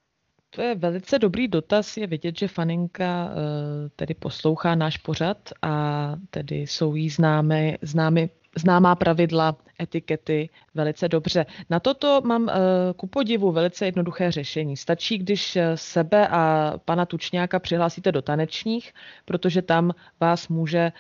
[0.50, 1.96] to je velice dobrý dotaz.
[1.96, 8.30] Je vidět, že Faninka eh, tedy poslouchá náš pořad a tedy jsou jí známé, známy,
[8.56, 11.46] známá pravidla etikety velice dobře.
[11.70, 12.54] Na toto mám eh,
[12.96, 14.76] ku podivu velice jednoduché řešení.
[14.76, 18.94] Stačí, když eh, sebe a pana Tučňáka přihlásíte do tanečních,
[19.24, 20.92] protože tam vás může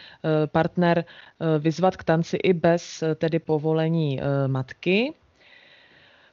[0.46, 1.04] partner
[1.58, 5.14] vyzvat k tanci i bez tedy povolení matky.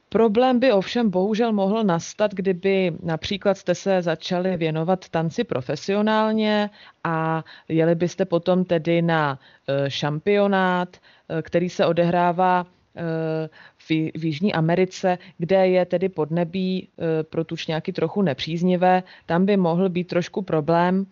[0.08, 6.70] Problém by ovšem bohužel mohl nastat, kdyby například jste se začali věnovat tanci profesionálně
[7.04, 9.38] a jeli byste potom tedy na
[9.68, 13.48] e, šampionát, e, který se odehrává e,
[13.78, 16.88] v, Jižní Americe, kde je tedy podnebí
[17.30, 21.06] pro tučňáky trochu nepříznivé, tam by mohl být trošku problém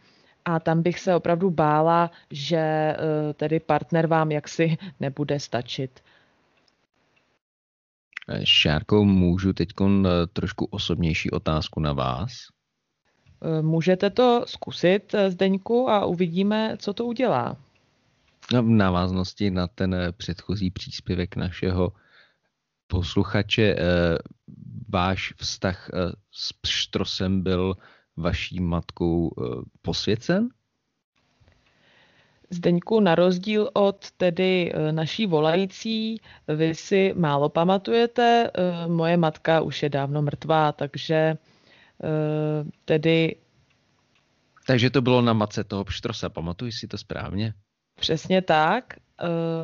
[0.44, 2.96] a tam bych se opravdu bála, že
[3.34, 6.00] tedy partner vám jaksi nebude stačit.
[8.44, 12.32] Šárko, můžu teď eh, trošku osobnější otázku na vás?
[13.42, 17.56] Eh, můžete to zkusit, eh, Zdeňku, a uvidíme, co to udělá.
[18.52, 21.92] No, v návaznosti na ten předchozí příspěvek našeho
[22.86, 23.76] posluchače,
[24.88, 25.90] váš vztah
[26.32, 27.76] s Pštrosem byl
[28.16, 29.34] vaší matkou
[29.82, 30.48] posvěcen?
[32.54, 39.60] Zdeňku, na rozdíl od tedy e, naší volající, vy si málo pamatujete, e, moje matka
[39.60, 41.36] už je dávno mrtvá, takže e,
[42.84, 43.36] tedy...
[44.66, 47.54] Takže to bylo na matce toho pštrosa, pamatuji si to správně?
[48.00, 48.94] Přesně tak.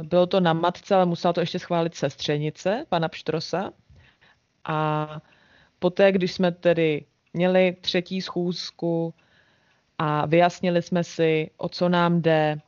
[0.02, 3.72] Bylo to na matce, ale musela to ještě schválit sestřenice, pana pštrosa.
[4.64, 5.08] A
[5.78, 9.14] poté, když jsme tedy měli třetí schůzku,
[10.02, 12.58] a vyjasnili jsme si, o co nám jde,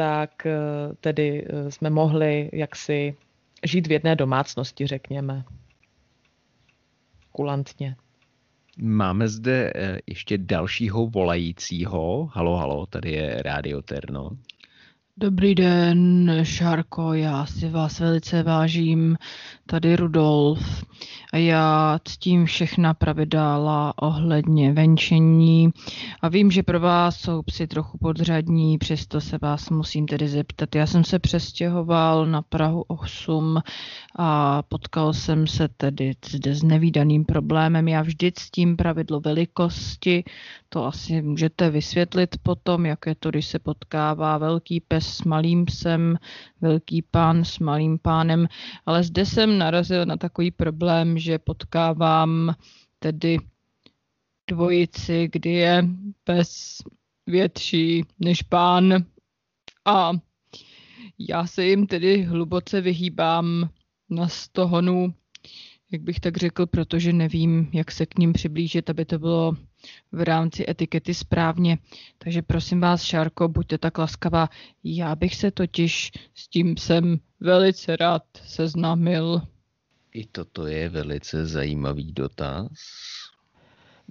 [0.00, 0.56] tak eh,
[1.00, 3.16] tedy eh, jsme mohli jaksi
[3.66, 5.44] žít v jedné domácnosti, řekněme.
[7.32, 7.96] Kulantně.
[8.78, 12.30] Máme zde eh, ještě dalšího volajícího.
[12.32, 14.30] Halo, halo, tady je Radio Terno.
[15.16, 19.16] Dobrý den, Šárko, já si vás velice vážím.
[19.70, 20.84] Tady Rudolf.
[21.34, 25.70] Já ctím všechna pravidla ohledně venčení
[26.22, 30.74] a vím, že pro vás jsou psi trochu podřadní, přesto se vás musím tedy zeptat.
[30.74, 33.58] Já jsem se přestěhoval na Prahu 8
[34.18, 37.88] a potkal jsem se tedy zde s nevýdaným problémem.
[37.88, 40.24] Já vždy ctím pravidlo velikosti,
[40.68, 45.64] to asi můžete vysvětlit potom, jak je to, když se potkává velký pes s malým
[45.64, 46.18] psem,
[46.60, 48.46] velký pán s malým pánem,
[48.86, 52.54] ale zde jsem narazil na takový problém, že potkávám
[52.98, 53.36] tedy
[54.50, 55.84] dvojici, kdy je
[56.24, 56.82] pes
[57.26, 59.04] větší než pán
[59.84, 60.12] a
[61.18, 63.68] já se jim tedy hluboce vyhýbám
[64.10, 65.14] na stohonu,
[65.92, 69.56] jak bych tak řekl, protože nevím, jak se k ním přiblížit, aby to bylo
[70.12, 71.78] v rámci etikety správně.
[72.18, 74.48] Takže prosím vás, Šárko, buďte tak laskavá.
[74.84, 79.42] Já bych se totiž s tím jsem velice rád seznámil.
[80.14, 82.68] I toto je velice zajímavý dotaz.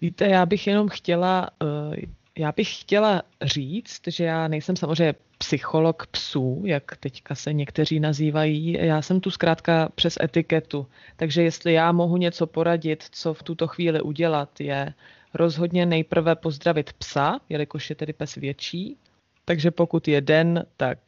[0.01, 1.95] Víte, já bych jenom chtěla, eh,
[2.37, 8.73] já bych chtěla říct, že já nejsem samozřejmě psycholog psů, jak teďka se někteří nazývají.
[8.73, 10.87] Já jsem tu zkrátka přes etiketu.
[11.15, 14.93] Takže jestli já mohu něco poradit, co v tuto chvíli udělat, je
[15.33, 18.97] rozhodně nejprve pozdravit psa, jelikož je tedy pes větší.
[19.45, 20.99] Takže pokud je den, tak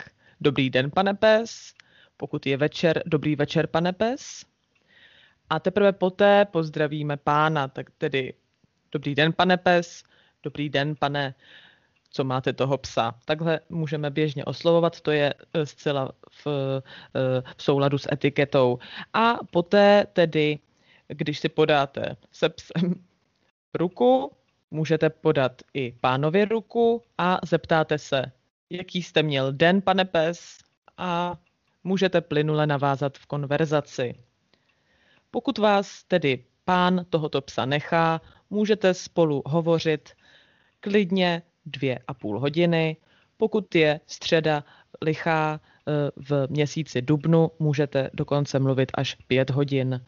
[0.41, 1.73] dobrý den, pane pes.
[2.21, 4.45] Pokud je večer, dobrý večer, pane pes.
[5.49, 8.33] A teprve poté pozdravíme pána, tak tedy
[8.91, 10.03] dobrý den, pane pes,
[10.43, 11.33] dobrý den, pane,
[12.09, 13.15] co máte toho psa.
[13.25, 18.79] Takhle můžeme běžně oslovovat, to je eh, zcela v, eh, v souladu s etiketou.
[19.13, 20.59] A poté tedy,
[21.07, 22.95] když si podáte se psem
[23.73, 24.31] ruku,
[24.71, 28.31] můžete podat i pánovi ruku a zeptáte se,
[28.69, 30.57] jaký jste měl den, pane pes,
[30.97, 31.37] a
[31.83, 34.15] můžete plynule navázat v konverzaci.
[35.31, 40.09] Pokud vás tedy pán tohoto psa nechá, můžete spolu hovořit
[40.79, 42.97] klidně dvě a půl hodiny.
[43.37, 44.63] Pokud je středa
[45.01, 50.05] lichá eh, v měsíci dubnu, můžete dokonce mluvit až pět hodin.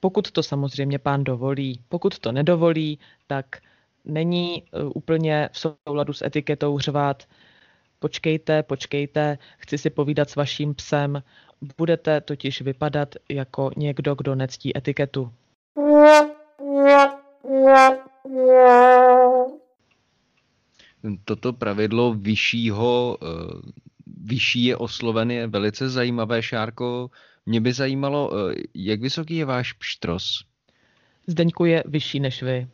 [0.00, 1.80] Pokud to samozřejmě pán dovolí.
[1.88, 3.46] Pokud to nedovolí, tak
[4.04, 7.22] není eh, úplně v souladu s etiketou řvát
[7.98, 11.22] počkejte, počkejte, chci si povídat s vaším psem,
[11.78, 15.32] budete totiž vypadat jako někdo, kdo nectí etiketu.
[21.24, 23.26] Toto pravidlo vyššího, eh,
[24.06, 27.10] vyšší je osloven je velice zajímavé, Šárko.
[27.46, 30.44] Mě by zajímalo, eh, jak vysoký je váš pštros?
[31.26, 32.68] Zdeňku je vyšší než vy.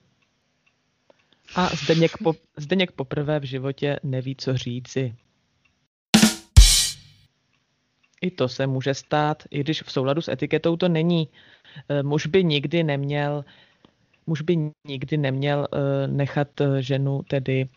[1.55, 5.15] A Zdeněk, po, Zdeněk poprvé v životě neví, co říci.
[8.21, 11.29] I to se může stát, i když v souladu s etiketou to není.
[11.89, 13.45] Eh, muž by nikdy neměl
[14.27, 17.69] muž by nikdy neměl eh, nechat eh, ženu tedy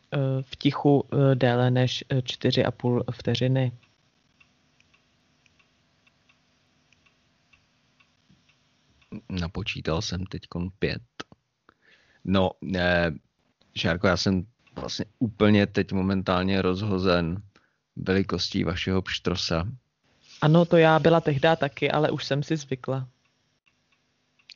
[0.41, 1.03] v tichu
[1.33, 3.71] déle než 4,5 vteřiny.
[9.29, 10.41] Napočítal jsem teď
[10.79, 11.01] pět.
[12.23, 13.11] No, eh,
[13.77, 14.45] Šárko, já jsem
[14.75, 17.41] vlastně úplně teď momentálně rozhozen
[17.95, 19.67] velikostí vašeho pštrosa.
[20.41, 23.07] Ano, to já byla tehdy taky, ale už jsem si zvykla.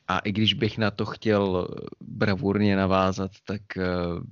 [0.08, 1.68] A i když bych na to chtěl
[2.00, 4.22] bravurně navázat, tak uh,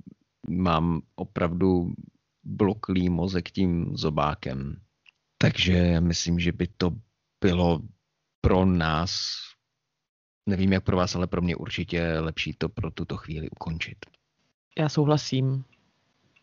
[0.49, 1.93] mám opravdu
[2.43, 4.81] bloklý mozek tím zobákem.
[5.37, 6.91] Takže myslím, že by to
[7.41, 7.81] bylo
[8.41, 9.35] pro nás,
[10.45, 13.97] nevím jak pro vás, ale pro mě určitě lepší to pro tuto chvíli ukončit.
[14.79, 15.63] Já souhlasím.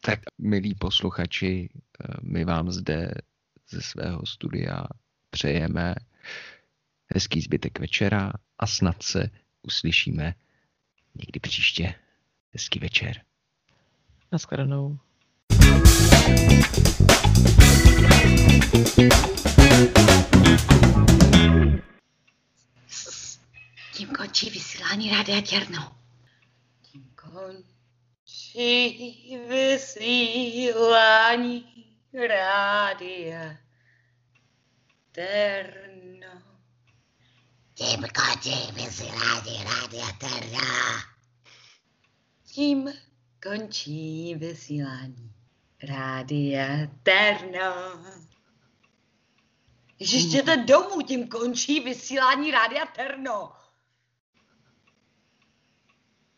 [0.01, 3.11] Tak, milí posluchači, eh, my vám zde
[3.69, 4.85] ze svého studia
[5.31, 5.95] přejeme
[7.15, 9.31] hezký zbytek večera a snad se
[9.63, 10.35] uslyšíme
[11.15, 11.95] někdy příště.
[12.53, 13.21] Hezký večer.
[14.33, 14.99] Naschledanou.
[23.93, 25.97] Tím končí vysílání Rádia Těrno.
[26.83, 27.76] Tím končí
[29.49, 31.27] vysílání
[32.29, 33.57] Rádia
[35.13, 36.43] Terno.
[37.75, 40.59] Tím končí vysílání Rádia Terno.
[42.45, 42.93] Tím
[43.43, 45.33] končí vysílání.
[45.83, 46.67] Rádia
[47.03, 47.75] Terno.
[49.97, 53.53] Když jděte domů, tím končí vysílání Rádia Terno.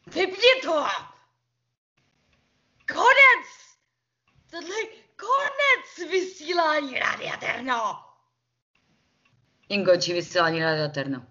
[0.07, 0.87] Vypni to!
[2.93, 3.47] Konec!
[4.51, 4.86] Tohle je
[5.16, 8.05] konec vysílání Rádia Terno.
[9.84, 11.26] Končí vysílání Rádia Terno.